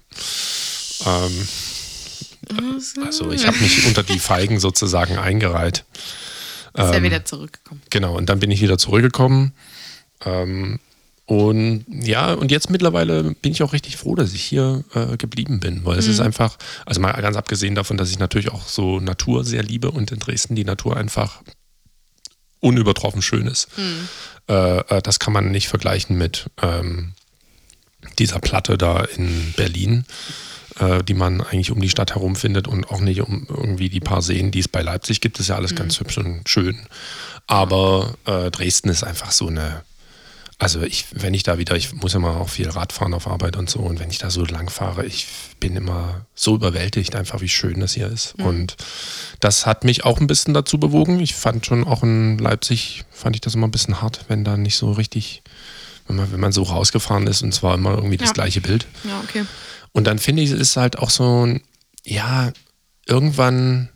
Ähm, 1.06 1.48
also 3.06 3.32
ich 3.32 3.47
habe 3.47 3.58
mich 3.58 3.86
unter 3.86 4.04
die 4.04 4.20
Feigen 4.20 4.60
sozusagen 4.60 5.18
eingereiht. 5.18 5.86
Ist 6.74 6.86
ähm, 6.86 6.93
ja 6.93 7.04
wieder 7.04 7.26
zurückgekommen. 7.26 7.82
Genau, 7.89 8.16
und 8.16 8.28
dann 8.30 8.39
bin 8.39 8.52
ich 8.52 8.62
wieder 8.62 8.78
zurückgekommen. 8.78 9.54
Ähm, 10.24 10.80
und 11.26 11.86
ja, 11.88 12.34
und 12.34 12.52
jetzt 12.52 12.70
mittlerweile 12.70 13.36
bin 13.36 13.52
ich 13.52 13.64
auch 13.64 13.74
richtig 13.74 13.95
froh, 13.97 14.16
dass 14.16 14.34
ich 14.34 14.43
hier 14.43 14.84
äh, 14.93 15.18
geblieben 15.18 15.60
bin, 15.60 15.86
weil 15.86 15.93
mhm. 15.93 15.99
es 15.99 16.08
ist 16.08 16.20
mhm. 16.20 16.26
einfach, 16.26 16.58
also 16.86 16.99
mal 16.99 17.14
ganz 17.14 17.38
abgesehen 17.38 17.76
davon, 17.76 17.97
dass 17.97 18.12
ich 18.12 18.20
natürlich 18.20 18.52
auch 18.52 18.68
so 18.68 18.99
Natur 18.99 19.43
sehr 19.43 19.64
liebe 19.64 19.91
und 19.91 20.12
in 20.12 20.20
Dresden 20.20 20.56
die 20.56 20.66
Natur 20.66 20.97
einfach 20.97 21.41
unübertroffen 22.60 23.22
schön 23.22 23.47
ist. 23.47 23.70
Mhm. 23.78 24.08
Äh, 24.49 24.80
äh, 24.80 25.02
das 25.02 25.20
kann 25.20 25.34
man 25.34 25.52
nicht 25.52 25.70
vergleichen 25.70 26.18
mit 26.18 26.49
ähm, 26.62 27.14
dieser 28.20 28.39
Platte 28.39 28.78
da 28.78 29.04
in 29.04 29.54
Berlin, 29.56 30.06
äh, 30.82 31.04
die 31.04 31.14
man 31.14 31.42
eigentlich 31.42 31.72
um 31.72 31.82
die 31.82 31.90
Stadt 31.90 32.16
herum 32.16 32.36
findet 32.36 32.68
und 32.68 32.90
auch 32.90 33.00
nicht 33.00 33.22
um 33.22 33.48
irgendwie 33.50 33.90
die 33.90 34.00
paar 34.00 34.22
Seen, 34.22 34.52
die 34.52 34.60
es 34.60 34.68
bei 34.68 34.82
Leipzig 34.82 35.22
gibt. 35.22 35.38
Das 35.38 35.46
ist 35.46 35.50
ja 35.50 35.56
alles 35.56 35.72
mhm. 35.72 35.78
ganz 35.78 36.00
hübsch 36.00 36.18
und 36.18 36.48
schön. 36.48 36.80
Aber 37.48 38.16
äh, 38.26 38.52
Dresden 38.52 38.90
ist 38.90 39.04
einfach 39.04 39.32
so 39.32 39.48
eine 39.48 39.84
also 40.62 40.84
ich, 40.84 41.08
wenn 41.12 41.34
ich 41.34 41.42
da 41.42 41.58
wieder, 41.58 41.76
ich 41.76 41.92
muss 41.92 42.14
immer 42.14 42.38
auch 42.38 42.50
viel 42.50 42.70
Rad 42.70 42.94
fahren 42.94 43.16
auf 43.16 43.26
Arbeit 43.26 43.58
und 43.58 43.68
so, 43.68 43.80
und 43.80 44.00
wenn 44.00 44.12
ich 44.12 44.20
da 44.20 44.30
so 44.30 44.46
lang 44.46 44.70
fahre, 44.70 45.04
ich 45.04 45.26
bin 45.60 45.76
immer 45.76 46.28
so 46.36 46.54
überwältigt, 46.54 47.16
einfach 47.16 47.42
wie 47.42 47.50
schön 47.50 47.80
das 47.80 47.96
hier 47.96 48.06
ist. 48.06 48.38
Mhm. 48.38 48.46
Und 48.46 48.76
das 49.40 49.66
hat 49.66 49.84
mich 49.84 50.06
auch 50.06 50.20
ein 50.20 50.28
bisschen 50.28 50.54
dazu 50.54 50.80
bewogen. 50.80 51.20
Ich 51.20 51.34
fand 51.34 51.66
schon 51.66 51.84
auch 51.84 52.04
in 52.04 52.38
Leipzig, 52.38 53.06
fand 53.10 53.36
ich 53.36 53.42
das 53.42 53.56
immer 53.56 53.66
ein 53.66 53.72
bisschen 53.72 54.04
hart, 54.04 54.26
wenn 54.28 54.44
da 54.44 54.56
nicht 54.56 54.76
so 54.76 54.92
richtig, 54.92 55.42
wenn 56.06 56.18
man, 56.18 56.32
wenn 56.32 56.40
man 56.40 56.52
so 56.52 56.62
rausgefahren 56.62 57.26
ist 57.26 57.42
und 57.42 57.56
zwar 57.56 57.74
immer 57.74 57.96
irgendwie 57.96 58.18
das 58.18 58.30
ja. 58.30 58.34
gleiche 58.34 58.62
Bild. 58.62 58.86
Ja, 59.04 59.20
okay. 59.24 59.46
Und 59.94 60.08
dann 60.08 60.20
finde 60.20 60.42
ich, 60.42 60.52
es 60.52 60.60
ist 60.60 60.78
halt 60.78 60.98
auch 60.98 61.10
so 61.10 61.46
ein, 61.46 61.62
ja, 62.04 62.52
irgendwann 63.08 63.89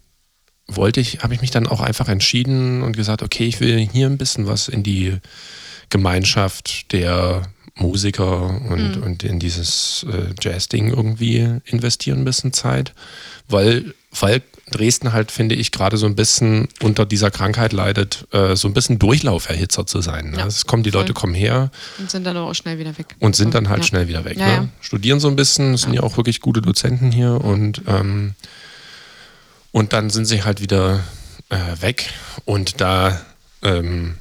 wollte 0.68 1.00
ich, 1.00 1.20
habe 1.20 1.34
ich 1.34 1.42
mich 1.42 1.52
dann 1.52 1.68
auch 1.68 1.82
einfach 1.82 2.10
entschieden 2.10 2.82
und 2.82 2.98
gesagt, 2.98 3.22
okay, 3.22 3.46
ich 3.46 3.60
will 3.60 3.78
hier 3.78 4.08
ein 4.08 4.18
bisschen 4.18 4.48
was 4.48 4.68
in 4.68 4.84
die 4.84 5.18
Gemeinschaft 5.90 6.92
der 6.92 7.44
Musiker 7.76 8.62
und, 8.70 8.98
mhm. 8.98 9.04
und 9.04 9.24
in 9.24 9.40
dieses 9.40 10.06
äh, 10.10 10.34
Jazz-Ding 10.40 10.90
irgendwie 10.90 11.60
investieren 11.66 12.20
ein 12.20 12.26
bisschen 12.26 12.54
Zeit, 12.54 12.94
weil, 13.50 13.94
weil 14.18 14.42
Dresden 14.72 15.14
halt, 15.14 15.32
finde 15.32 15.56
ich, 15.56 15.72
gerade 15.72 15.98
so 15.98 16.06
ein 16.08 16.16
bisschen 16.16 16.68
unter 16.82 17.06
dieser 17.06 17.30
Krankheit 17.30 17.72
leidet, 17.72 18.28
äh, 18.32 18.56
so 18.56 18.68
ein 18.68 18.74
bisschen 18.74 18.98
Durchlauferhitzer 18.98 19.86
zu 19.86 20.02
sein. 20.02 20.32
Ne? 20.32 20.40
Ja, 20.40 20.48
es 20.48 20.66
kommen, 20.66 20.84
die 20.84 20.92
voll. 20.92 21.02
Leute 21.02 21.14
kommen 21.14 21.36
her. 21.36 21.70
Und 22.00 22.10
sind 22.10 22.24
dann 22.24 22.38
auch 22.38 22.54
schnell 22.56 22.80
wieder 22.80 22.98
weg. 22.98 23.16
Und 23.20 23.36
sind 23.36 23.54
dann 23.54 23.70
halt 23.70 23.82
ja. 23.82 23.86
schnell 23.86 24.08
wieder 24.08 24.26
weg. 24.26 24.38
Ja, 24.38 24.62
ne? 24.62 24.70
Studieren 24.82 25.20
so 25.20 25.28
ein 25.28 25.36
bisschen, 25.36 25.78
sind 25.78 25.94
ja. 25.94 26.02
auch 26.02 26.18
wirklich 26.18 26.42
gute 26.42 26.62
Dozenten 26.62 27.12
hier 27.12 27.34
und, 27.44 27.82
ähm, 27.88 28.34
und 29.72 29.94
dann 29.94 30.10
sind 30.10 30.26
sie 30.26 30.44
halt 30.44 30.62
wieder 30.62 31.04
äh, 31.50 31.82
weg 31.82 32.10
und 32.46 32.82
da 32.82 33.22
ähm, 33.62 34.18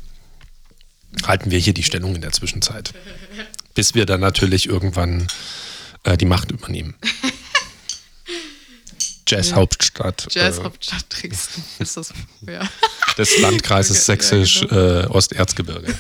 halten 1.27 1.51
wir 1.51 1.59
hier 1.59 1.73
die 1.73 1.85
Stellung 1.85 2.15
in 2.15 2.21
der 2.21 2.33
Zwischenzeit. 2.33 2.93
Bis 3.75 3.95
wir 3.95 4.07
dann 4.07 4.21
natürlich 4.21 4.69
irgendwann 4.69 5.27
äh, 6.05 6.17
die 6.17 6.27
Macht 6.27 6.51
übernehmen. 6.51 6.95
Jazzhauptstadt. 9.27 10.29
Jazzhauptstadt 10.31 11.05
äh, 11.15 11.29
Dresden 11.29 11.65
ist 11.79 11.97
das. 11.97 12.13
Ja. 12.47 12.61
Des 13.19 13.39
Landkreises 13.39 13.97
okay, 13.97 14.21
Sächsisch 14.21 14.63
ja, 14.63 14.69
genau. 14.69 15.11
äh. 15.11 15.95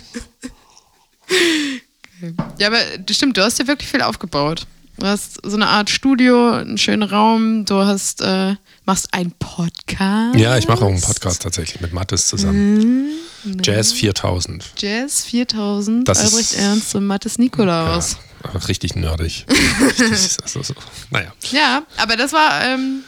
Okay. 2.18 2.34
Ja, 2.58 2.68
aber 2.68 2.78
stimmt, 3.10 3.36
du 3.36 3.42
hast 3.42 3.58
ja 3.58 3.66
wirklich 3.66 3.90
viel 3.90 4.02
aufgebaut. 4.02 4.66
Du 4.98 5.06
hast 5.06 5.40
so 5.42 5.56
eine 5.56 5.66
Art 5.66 5.90
Studio, 5.90 6.52
einen 6.52 6.78
schönen 6.78 7.02
Raum, 7.02 7.64
du 7.64 7.84
hast, 7.84 8.20
äh, 8.20 8.54
machst 8.84 9.12
einen 9.14 9.32
Podcast. 9.32 10.36
Ja, 10.38 10.58
ich 10.58 10.68
mache 10.68 10.84
auch 10.84 10.90
einen 10.90 11.00
Podcast 11.00 11.42
tatsächlich 11.42 11.80
mit 11.80 11.92
Mattes 11.92 12.28
zusammen. 12.28 13.08
Mhm. 13.44 13.58
Jazz 13.62 13.92
4000. 13.92 14.72
Jazz 14.76 15.24
4000, 15.24 16.08
das 16.08 16.20
Albrecht 16.20 16.52
ist, 16.52 16.58
Ernst 16.58 16.94
und 16.94 17.06
Mattes 17.06 17.38
Nikolaus. 17.38 18.16
Ja, 18.42 18.60
richtig 18.68 18.94
nerdig. 18.94 19.46
richtig, 19.80 20.36
also 20.42 20.62
so. 20.62 20.74
Naja. 21.10 21.32
Ja, 21.50 21.84
aber 21.96 22.16
das 22.16 22.32
war, 22.32 22.64
ähm, 22.64 23.04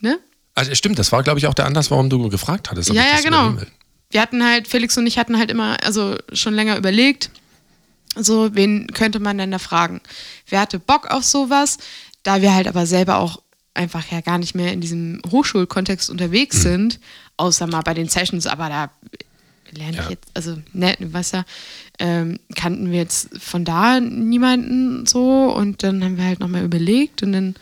ne? 0.00 0.18
Also 0.54 0.74
stimmt, 0.74 0.98
das 0.98 1.12
war, 1.12 1.22
glaube 1.22 1.38
ich, 1.38 1.46
auch 1.46 1.54
der 1.54 1.66
Anlass, 1.66 1.90
warum 1.90 2.10
du 2.10 2.28
gefragt 2.28 2.70
hattest. 2.70 2.90
Ja, 2.90 3.02
ja, 3.02 3.20
genau. 3.20 3.56
Wir 4.10 4.22
hatten 4.22 4.42
halt, 4.42 4.66
Felix 4.66 4.96
und 4.96 5.06
ich 5.06 5.18
hatten 5.18 5.38
halt 5.38 5.50
immer, 5.50 5.76
also 5.84 6.16
schon 6.32 6.54
länger 6.54 6.76
überlegt, 6.76 7.30
so, 8.16 8.54
wen 8.54 8.88
könnte 8.88 9.20
man 9.20 9.38
denn 9.38 9.50
da 9.50 9.58
fragen? 9.58 10.00
Wer 10.48 10.60
hatte 10.60 10.78
Bock 10.78 11.06
auf 11.10 11.24
sowas? 11.24 11.78
Da 12.22 12.42
wir 12.42 12.54
halt 12.54 12.66
aber 12.66 12.86
selber 12.86 13.18
auch 13.18 13.40
einfach 13.78 14.10
ja 14.10 14.20
gar 14.20 14.38
nicht 14.38 14.54
mehr 14.54 14.72
in 14.72 14.80
diesem 14.80 15.22
Hochschulkontext 15.30 16.10
unterwegs 16.10 16.58
mhm. 16.58 16.62
sind, 16.62 17.00
außer 17.36 17.66
mal 17.66 17.82
bei 17.82 17.94
den 17.94 18.08
Sessions, 18.08 18.46
aber 18.46 18.68
da 18.68 18.90
lerne 19.70 19.96
ja. 19.96 20.02
ich 20.02 20.10
jetzt, 20.10 20.28
also 20.34 20.58
ne, 20.72 20.96
was 21.00 21.32
ja, 21.32 21.44
ähm, 21.98 22.38
kannten 22.54 22.90
wir 22.90 22.98
jetzt 22.98 23.38
von 23.38 23.64
da 23.64 24.00
niemanden 24.00 25.06
so 25.06 25.54
und 25.54 25.82
dann 25.82 26.02
haben 26.02 26.16
wir 26.16 26.24
halt 26.24 26.40
nochmal 26.40 26.64
überlegt 26.64 27.22
und 27.22 27.32
dann, 27.32 27.54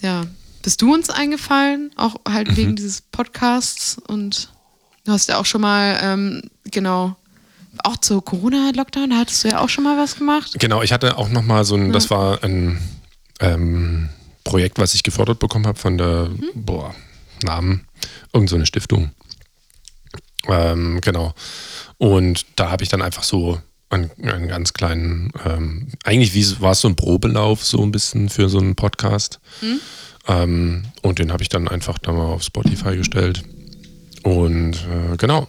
ja, 0.00 0.24
bist 0.62 0.82
du 0.82 0.92
uns 0.92 1.10
eingefallen, 1.10 1.90
auch 1.96 2.16
halt 2.28 2.48
mhm. 2.52 2.56
wegen 2.56 2.76
dieses 2.76 3.02
Podcasts 3.02 3.98
und 3.98 4.50
du 5.04 5.12
hast 5.12 5.28
ja 5.28 5.38
auch 5.38 5.46
schon 5.46 5.60
mal, 5.60 5.98
ähm, 6.02 6.42
genau, 6.64 7.16
auch 7.84 7.98
zu 7.98 8.20
Corona-Lockdown, 8.22 9.10
da 9.10 9.18
hattest 9.18 9.44
du 9.44 9.48
ja 9.48 9.60
auch 9.60 9.68
schon 9.68 9.84
mal 9.84 9.98
was 9.98 10.16
gemacht. 10.16 10.56
Genau, 10.58 10.82
ich 10.82 10.92
hatte 10.92 11.18
auch 11.18 11.28
noch 11.28 11.42
mal 11.42 11.64
so 11.64 11.74
ein, 11.74 11.88
ja. 11.88 11.92
das 11.92 12.08
war 12.10 12.42
ein 12.42 12.78
ähm, 13.40 14.08
Projekt, 14.46 14.78
was 14.78 14.94
ich 14.94 15.02
gefördert 15.02 15.40
bekommen 15.40 15.66
habe 15.66 15.78
von 15.78 15.98
der, 15.98 16.28
mhm. 16.28 16.50
boah, 16.54 16.94
Namen, 17.42 17.86
irgend 18.32 18.48
so 18.48 18.56
eine 18.56 18.64
Stiftung. 18.64 19.10
Ähm, 20.48 21.00
genau. 21.02 21.34
Und 21.98 22.46
da 22.54 22.70
habe 22.70 22.84
ich 22.84 22.88
dann 22.88 23.02
einfach 23.02 23.24
so 23.24 23.60
einen, 23.90 24.10
einen 24.22 24.46
ganz 24.46 24.72
kleinen, 24.72 25.32
ähm, 25.44 25.88
eigentlich 26.04 26.32
wie, 26.34 26.60
war 26.60 26.72
es 26.72 26.80
so 26.80 26.88
ein 26.88 26.94
Probelauf, 26.94 27.64
so 27.64 27.82
ein 27.82 27.90
bisschen 27.90 28.28
für 28.28 28.48
so 28.48 28.58
einen 28.58 28.76
Podcast. 28.76 29.40
Mhm. 29.60 29.80
Ähm, 30.28 30.84
und 31.02 31.18
den 31.18 31.32
habe 31.32 31.42
ich 31.42 31.48
dann 31.48 31.66
einfach 31.66 31.98
da 31.98 32.12
mal 32.12 32.26
auf 32.26 32.44
Spotify 32.44 32.96
gestellt. 32.96 33.42
Und 34.22 34.74
äh, 34.74 35.16
genau. 35.18 35.48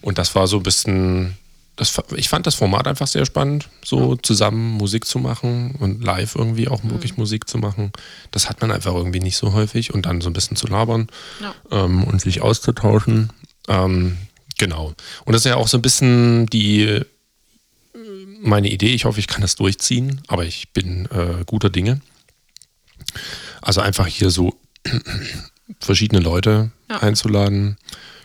Und 0.00 0.18
das 0.18 0.34
war 0.34 0.48
so 0.48 0.56
ein 0.56 0.62
bisschen, 0.64 1.38
das, 1.78 1.96
ich 2.16 2.28
fand 2.28 2.46
das 2.46 2.56
Format 2.56 2.88
einfach 2.88 3.06
sehr 3.06 3.24
spannend, 3.24 3.68
so 3.84 4.16
zusammen 4.16 4.72
Musik 4.72 5.04
zu 5.04 5.20
machen 5.20 5.76
und 5.78 6.02
live 6.02 6.34
irgendwie 6.34 6.68
auch 6.68 6.82
wirklich 6.82 7.12
mhm. 7.12 7.22
Musik 7.22 7.48
zu 7.48 7.56
machen. 7.56 7.92
Das 8.32 8.48
hat 8.48 8.60
man 8.60 8.72
einfach 8.72 8.94
irgendwie 8.94 9.20
nicht 9.20 9.36
so 9.36 9.52
häufig 9.52 9.94
und 9.94 10.04
dann 10.04 10.20
so 10.20 10.28
ein 10.28 10.32
bisschen 10.32 10.56
zu 10.56 10.66
labern 10.66 11.06
ja. 11.40 11.54
ähm, 11.70 12.02
und 12.02 12.20
sich 12.20 12.42
auszutauschen. 12.42 13.30
Ähm, 13.68 14.18
genau. 14.58 14.92
Und 15.24 15.32
das 15.32 15.42
ist 15.42 15.50
ja 15.50 15.56
auch 15.56 15.68
so 15.68 15.78
ein 15.78 15.82
bisschen 15.82 16.46
die 16.46 17.00
meine 18.40 18.70
Idee. 18.70 18.92
Ich 18.94 19.04
hoffe, 19.04 19.20
ich 19.20 19.28
kann 19.28 19.42
das 19.42 19.54
durchziehen, 19.54 20.20
aber 20.26 20.44
ich 20.44 20.72
bin 20.72 21.06
äh, 21.06 21.44
guter 21.46 21.70
Dinge. 21.70 22.00
Also 23.62 23.80
einfach 23.80 24.06
hier 24.06 24.30
so 24.30 24.58
verschiedene 25.80 26.20
Leute 26.20 26.72
ja. 26.90 26.98
einzuladen, 26.98 27.76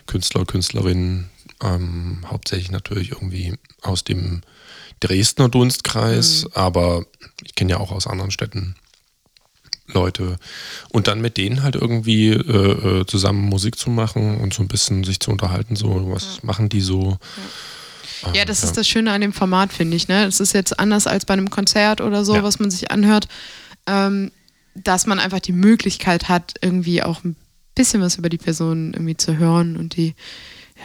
Künstler, 0.06 0.44
Künstlerinnen, 0.44 1.30
ähm, 1.64 2.24
hauptsächlich 2.26 2.70
natürlich 2.70 3.12
irgendwie 3.12 3.54
aus 3.82 4.04
dem 4.04 4.42
Dresdner 5.00 5.48
Dunstkreis, 5.48 6.44
mhm. 6.44 6.50
aber 6.54 7.06
ich 7.44 7.54
kenne 7.54 7.72
ja 7.72 7.78
auch 7.78 7.92
aus 7.92 8.06
anderen 8.06 8.30
Städten 8.30 8.76
Leute. 9.86 10.38
Und 10.90 11.08
dann 11.08 11.20
mit 11.20 11.36
denen 11.36 11.62
halt 11.62 11.74
irgendwie 11.74 12.30
äh, 12.30 13.00
äh, 13.00 13.06
zusammen 13.06 13.42
Musik 13.42 13.78
zu 13.78 13.90
machen 13.90 14.38
und 14.38 14.54
so 14.54 14.62
ein 14.62 14.68
bisschen 14.68 15.04
sich 15.04 15.20
zu 15.20 15.30
unterhalten, 15.30 15.76
so 15.76 16.10
was 16.10 16.36
ja. 16.36 16.40
machen 16.42 16.68
die 16.68 16.80
so. 16.80 17.18
Ja. 18.22 18.32
ja, 18.34 18.44
das 18.44 18.62
ja. 18.62 18.68
ist 18.68 18.76
das 18.76 18.88
Schöne 18.88 19.12
an 19.12 19.20
dem 19.20 19.32
Format, 19.32 19.72
finde 19.72 19.96
ich. 19.96 20.08
Ne? 20.08 20.24
Das 20.24 20.40
ist 20.40 20.54
jetzt 20.54 20.78
anders 20.78 21.06
als 21.06 21.26
bei 21.26 21.34
einem 21.34 21.50
Konzert 21.50 22.00
oder 22.00 22.24
so, 22.24 22.42
was 22.42 22.58
man 22.58 22.70
sich 22.70 22.90
anhört, 22.90 23.28
ähm, 23.86 24.30
dass 24.74 25.06
man 25.06 25.18
einfach 25.18 25.40
die 25.40 25.52
Möglichkeit 25.52 26.28
hat, 26.28 26.54
irgendwie 26.62 27.02
auch 27.02 27.22
ein 27.22 27.36
bisschen 27.74 28.00
was 28.00 28.16
über 28.16 28.28
die 28.28 28.38
Person 28.38 28.94
irgendwie 28.94 29.16
zu 29.16 29.36
hören 29.36 29.76
und 29.76 29.96
die 29.96 30.14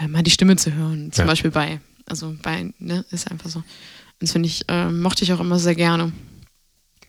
mal 0.08 0.24
die 0.24 0.32
Stimme 0.32 0.56
zu 0.56 0.74
hören. 0.74 1.12
Zum 1.12 1.24
ja. 1.24 1.28
Beispiel 1.28 1.52
bei, 1.52 1.80
also 2.06 2.36
bei, 2.42 2.72
ne, 2.80 3.06
ist 3.12 3.30
einfach 3.30 3.50
so. 3.50 3.60
Und 3.60 3.66
das 4.20 4.32
finde 4.32 4.48
ich, 4.48 4.68
äh, 4.68 4.90
mochte 4.90 5.24
ich 5.24 5.34
auch 5.34 5.40
immer 5.40 5.60
sehr 5.60 5.76
gerne. 5.76 6.12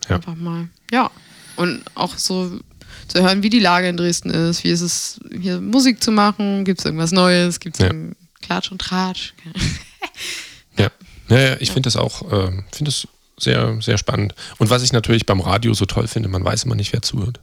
Ja. 0.09 0.17
Einfach 0.17 0.35
mal, 0.35 0.69
ja. 0.91 1.11
Und 1.57 1.83
auch 1.95 2.17
so, 2.17 2.61
zu 3.09 3.23
hören, 3.23 3.43
wie 3.43 3.51
die 3.51 3.59
Lage 3.59 3.89
in 3.89 3.97
Dresden 3.97 4.31
ist, 4.31 4.65
wie 4.65 4.71
ist 4.71 4.81
es, 4.81 5.21
hier 5.41 5.61
Musik 5.61 6.03
zu 6.03 6.13
machen, 6.13 6.65
gibt 6.65 6.81
es 6.81 6.85
irgendwas 6.85 7.13
Neues, 7.13 7.61
gibt 7.61 7.79
es 7.79 7.87
Ja. 7.87 7.93
Klatsch 8.43 8.71
und 8.73 8.81
Tratsch. 8.81 9.35
Ja, 10.79 10.91
ja, 11.29 11.39
ja 11.39 11.57
ich 11.61 11.73
finde 11.73 11.89
das 11.89 11.97
auch, 11.97 12.23
äh, 12.33 12.51
finde 12.73 12.91
das 12.91 13.07
sehr, 13.39 13.77
sehr 13.83 13.99
spannend. 13.99 14.35
Und 14.59 14.71
was 14.71 14.83
ich 14.83 14.93
natürlich 14.93 15.27
beim 15.27 15.41
Radio 15.41 15.75
so 15.75 15.85
toll 15.85 16.07
finde, 16.07 16.29
man 16.29 16.45
weiß 16.45 16.65
immer 16.65 16.75
nicht, 16.75 16.93
wer 16.93 17.03
zuhört. 17.03 17.41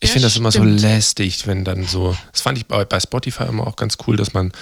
Ich 0.00 0.10
finde 0.10 0.26
das 0.26 0.36
immer 0.36 0.52
so 0.52 0.60
stimmt. 0.60 0.80
lästig, 0.80 1.46
wenn 1.46 1.64
dann 1.64 1.84
so, 1.84 2.16
das 2.32 2.40
fand 2.40 2.56
ich 2.58 2.66
bei, 2.66 2.84
bei 2.84 3.00
Spotify 3.00 3.44
immer 3.44 3.66
auch 3.66 3.76
ganz 3.76 3.96
cool, 4.06 4.16
dass 4.16 4.32
man 4.32 4.52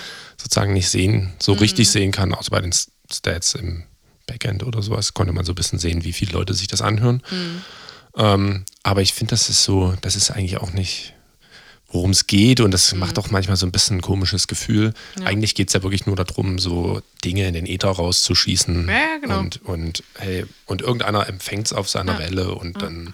sozusagen 0.41 0.73
nicht 0.73 0.89
sehen, 0.89 1.33
so 1.39 1.53
Mhm. 1.55 1.59
richtig 1.59 1.91
sehen 1.91 2.11
kann, 2.13 2.33
außer 2.35 2.51
bei 2.51 2.61
den 2.61 2.73
Stats 3.13 3.55
im 3.55 3.83
Backend 4.27 4.63
oder 4.65 4.83
sowas, 4.83 5.15
konnte 5.15 5.33
man 5.33 5.45
so 5.45 5.53
ein 5.53 5.57
bisschen 5.57 5.79
sehen, 5.79 6.05
wie 6.05 6.13
viele 6.13 6.33
Leute 6.33 6.55
sich 6.55 6.69
das 6.69 6.81
anhören. 6.83 7.23
Mhm. 7.31 7.63
Ähm, 8.17 8.65
aber 8.83 9.03
ich 9.03 9.13
finde, 9.13 9.31
das 9.31 9.49
ist 9.51 9.63
so, 9.63 9.95
das 10.01 10.17
ist 10.17 10.31
eigentlich 10.31 10.57
auch 10.57 10.73
nicht, 10.73 11.13
worum 11.89 12.11
es 12.11 12.27
geht 12.27 12.61
und 12.61 12.73
das 12.73 12.95
macht 12.95 13.19
auch 13.19 13.31
manchmal 13.31 13.57
so 13.57 13.67
ein 13.67 13.73
bisschen 13.73 13.99
ein 13.99 14.03
komisches 14.03 14.49
Gefühl. 14.49 14.95
Mhm. 15.17 15.23
Ja. 15.23 15.29
Eigentlich 15.29 15.55
geht 15.55 15.69
es 15.69 15.75
ja 15.75 15.83
wirklich 15.83 16.07
nur 16.07 16.17
darum, 16.17 16.59
so 16.59 17.01
Dinge 17.25 17.47
in 17.47 17.53
den 17.55 17.67
Äther 17.67 17.91
rauszuschießen 17.91 18.89
Ja, 18.89 19.19
genau. 19.21 19.39
und, 19.41 19.63
und, 19.65 20.03
hey, 20.15 20.47
und 20.65 20.81
irgendeiner 20.81 21.29
empfängt 21.29 21.67
es 21.67 21.73
auf 21.75 21.89
seiner 21.91 22.15
Ja. 22.15 22.19
Welle 22.21 22.55
und 22.55 22.81
dann 22.81 23.13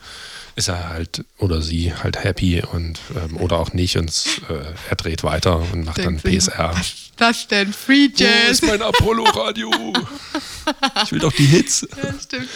ist 0.56 0.68
er 0.68 0.88
halt 0.90 1.24
oder 1.38 1.62
sie 1.62 1.94
halt 1.94 2.22
happy 2.22 2.62
und 2.72 2.98
ähm, 3.16 3.36
oder 3.38 3.58
auch 3.58 3.72
nicht 3.72 3.96
und 3.96 4.10
äh, 4.48 4.54
er 4.90 4.96
dreht 4.96 5.22
weiter 5.24 5.58
und 5.72 5.84
macht 5.84 5.98
dann 5.98 6.18
Denkt 6.18 6.22
sich, 6.22 6.52
PSR. 6.52 6.72
Was, 6.74 6.92
was 7.18 7.48
denn? 7.48 7.72
Free 7.72 8.08
Wo 8.12 8.22
Jazz? 8.22 8.50
ist 8.50 8.66
mein 8.66 8.82
Apollo-Radio? 8.82 9.70
ich 11.04 11.12
will 11.12 11.18
doch 11.20 11.32
die 11.32 11.46
Hits. 11.46 11.86
ja, 12.02 12.14
stimmt. 12.20 12.48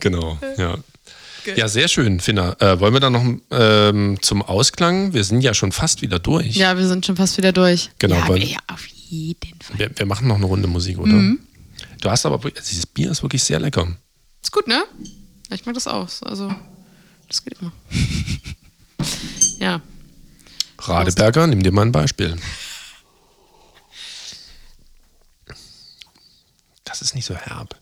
Genau, 0.00 0.38
ja. 0.56 0.76
Good. 1.44 1.56
Ja, 1.58 1.66
sehr 1.66 1.88
schön, 1.88 2.20
Finna. 2.20 2.54
Äh, 2.60 2.78
wollen 2.78 2.92
wir 2.94 3.00
dann 3.00 3.12
noch 3.14 3.24
ähm, 3.50 4.16
zum 4.22 4.42
Ausklang? 4.42 5.12
Wir 5.12 5.24
sind 5.24 5.40
ja 5.40 5.54
schon 5.54 5.72
fast 5.72 6.00
wieder 6.00 6.20
durch. 6.20 6.54
Ja, 6.54 6.76
wir 6.78 6.86
sind 6.86 7.04
schon 7.04 7.16
fast 7.16 7.36
wieder 7.36 7.50
durch. 7.52 7.90
Genau, 7.98 8.14
Ja, 8.14 8.28
weil- 8.28 8.44
ja 8.44 8.58
auf 8.68 8.86
jeden 8.86 9.60
Fall. 9.60 9.78
Wir, 9.78 9.90
wir 9.94 10.06
machen 10.06 10.28
noch 10.28 10.36
eine 10.36 10.46
Runde 10.46 10.68
Musik, 10.68 10.98
oder? 10.98 11.12
Mhm. 11.12 11.40
Du 12.00 12.08
hast 12.10 12.24
aber, 12.26 12.36
also 12.36 12.50
dieses 12.70 12.86
Bier 12.86 13.10
ist 13.10 13.22
wirklich 13.22 13.42
sehr 13.42 13.58
lecker. 13.58 13.88
Ist 14.40 14.52
gut, 14.52 14.68
ne? 14.68 14.84
Ich 15.50 15.66
mag 15.66 15.74
das 15.74 15.88
auch. 15.88 16.08
Also, 16.22 16.54
das 17.32 17.42
geht 17.44 17.58
immer. 17.60 17.72
ja. 19.58 19.80
Radeberger, 20.78 21.46
nimm 21.46 21.62
dir 21.62 21.72
mal 21.72 21.82
ein 21.86 21.92
Beispiel. 21.92 22.36
Das 26.84 27.00
ist 27.00 27.14
nicht 27.14 27.24
so 27.24 27.34
herb. 27.34 27.80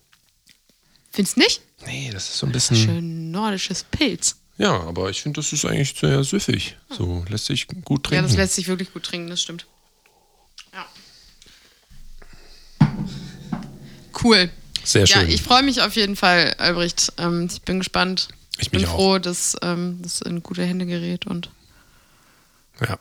Findest 1.11 1.37
nicht? 1.37 1.61
Nee, 1.85 2.09
das 2.13 2.29
ist 2.29 2.37
so 2.37 2.45
ein 2.45 2.51
bisschen. 2.51 2.77
Schön 2.77 3.31
nordisches 3.31 3.83
Pilz. 3.83 4.37
Ja, 4.57 4.79
aber 4.81 5.09
ich 5.09 5.21
finde, 5.21 5.41
das 5.41 5.51
ist 5.51 5.65
eigentlich 5.65 5.95
sehr 5.99 6.23
süffig. 6.23 6.77
So 6.89 7.25
lässt 7.27 7.45
sich 7.45 7.67
gut 7.67 8.05
Ja, 8.05 8.09
trinken. 8.09 8.27
das 8.27 8.35
lässt 8.37 8.53
sich 8.55 8.67
wirklich 8.67 8.93
gut 8.93 9.03
trinken, 9.03 9.29
das 9.29 9.41
stimmt. 9.41 9.65
Ja. 10.71 10.85
Cool. 14.23 14.49
sehr 14.83 15.05
Ja, 15.05 15.19
schön. 15.19 15.29
ich 15.29 15.41
freue 15.41 15.63
mich 15.63 15.81
auf 15.81 15.95
jeden 15.95 16.15
Fall, 16.15 16.53
Albrecht. 16.57 17.11
Ähm, 17.17 17.49
ich 17.51 17.61
bin 17.63 17.79
gespannt. 17.79 18.29
Ich 18.61 18.69
bin 18.71 18.85
auch. 18.85 18.95
froh, 18.95 19.17
dass 19.19 19.57
ähm, 19.61 19.99
das 20.01 20.21
in 20.21 20.41
gute 20.43 20.63
Hände 20.63 20.85
gerät 20.85 21.25
und 21.27 21.49
ja. 22.87 22.97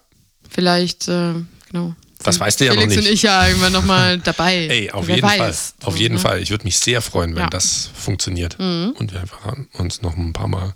vielleicht, 0.49 1.09
äh, 1.09 1.35
genau. 1.71 1.95
Das 2.23 2.39
weißt 2.39 2.61
du 2.61 2.67
ja 2.67 2.75
noch 2.75 2.81
Felix 2.83 2.97
nicht. 2.97 3.07
und 3.09 3.15
ich 3.15 3.23
ja 3.23 3.47
irgendwann 3.47 3.73
nochmal 3.73 4.19
dabei. 4.25 4.67
Ey, 4.69 4.91
auf 4.91 5.07
Wer 5.07 5.17
jeden 5.17 5.27
weiß. 5.29 5.75
Fall. 5.79 5.89
Auf 5.89 5.97
jeden 5.97 6.15
ne? 6.17 6.21
Fall. 6.21 6.43
Ich 6.43 6.51
würde 6.51 6.65
mich 6.65 6.79
sehr 6.79 7.01
freuen, 7.01 7.31
wenn 7.31 7.41
Ja. 7.41 7.47
Mhm. 7.47 7.51
das 7.51 7.89
funktioniert. 7.95 8.59
Und 8.59 9.13
wir 9.13 9.21
einfach 9.21 9.55
uns 9.79 10.03
noch 10.03 10.17
ein 10.17 10.33
paar 10.35 10.49
Mal 10.49 10.75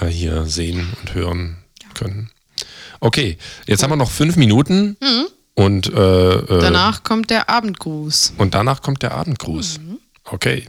äh, 0.00 0.06
hier 0.06 0.46
sehen 0.46 0.96
und 1.00 1.14
hören 1.14 1.58
können. 1.94 2.30
Okay, 3.00 3.38
jetzt 3.68 3.84
haben 3.84 3.90
wir 3.92 3.96
noch 3.96 4.10
fünf 4.10 4.34
Minuten 4.36 4.96
und, 5.54 5.92
äh, 5.92 6.32
äh, 6.32 6.54
Mhm. 6.56 6.60
Danach 6.60 7.04
kommt 7.04 7.30
der 7.30 7.48
Abendgruß. 7.48 8.32
und 8.38 8.54
danach 8.54 8.82
kommt 8.82 9.02
der 9.02 9.12
Abendgruß. 9.12 9.78
Mhm. 9.78 9.98
Okay. 10.24 10.64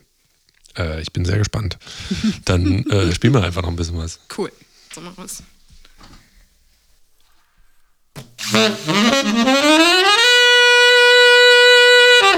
Äh, 0.78 1.02
ich 1.02 1.12
bin 1.12 1.26
sehr 1.26 1.38
gespannt. 1.38 1.78
Dann 2.46 2.86
äh, 2.90 3.14
spielen 3.14 3.34
wir 3.34 3.44
einfach 3.44 3.62
noch 3.62 3.70
ein 3.70 3.76
bisschen 3.76 3.98
was. 3.98 4.20
Cool. 4.38 4.52
So 4.94 5.02
machen 5.02 5.18
wir's. 5.18 5.44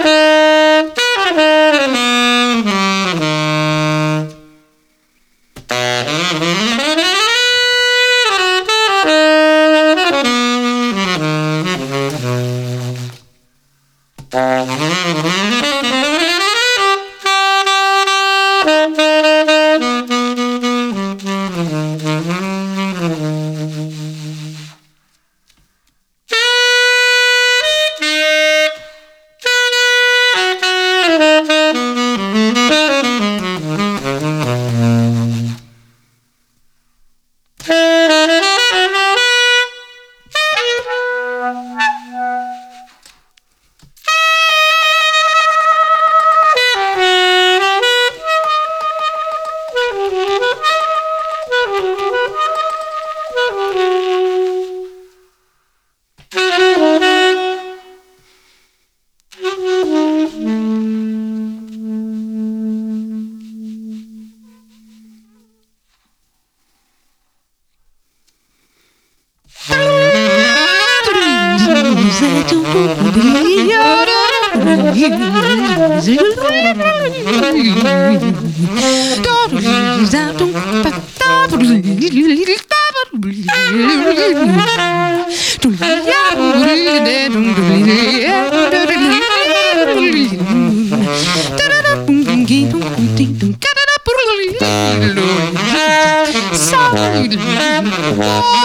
Thank 0.04 0.36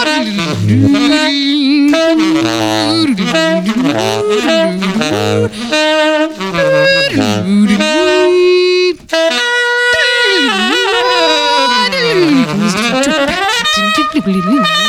Blin, 0.07 0.23
blin, 14.23 14.41
blin. 14.41 14.86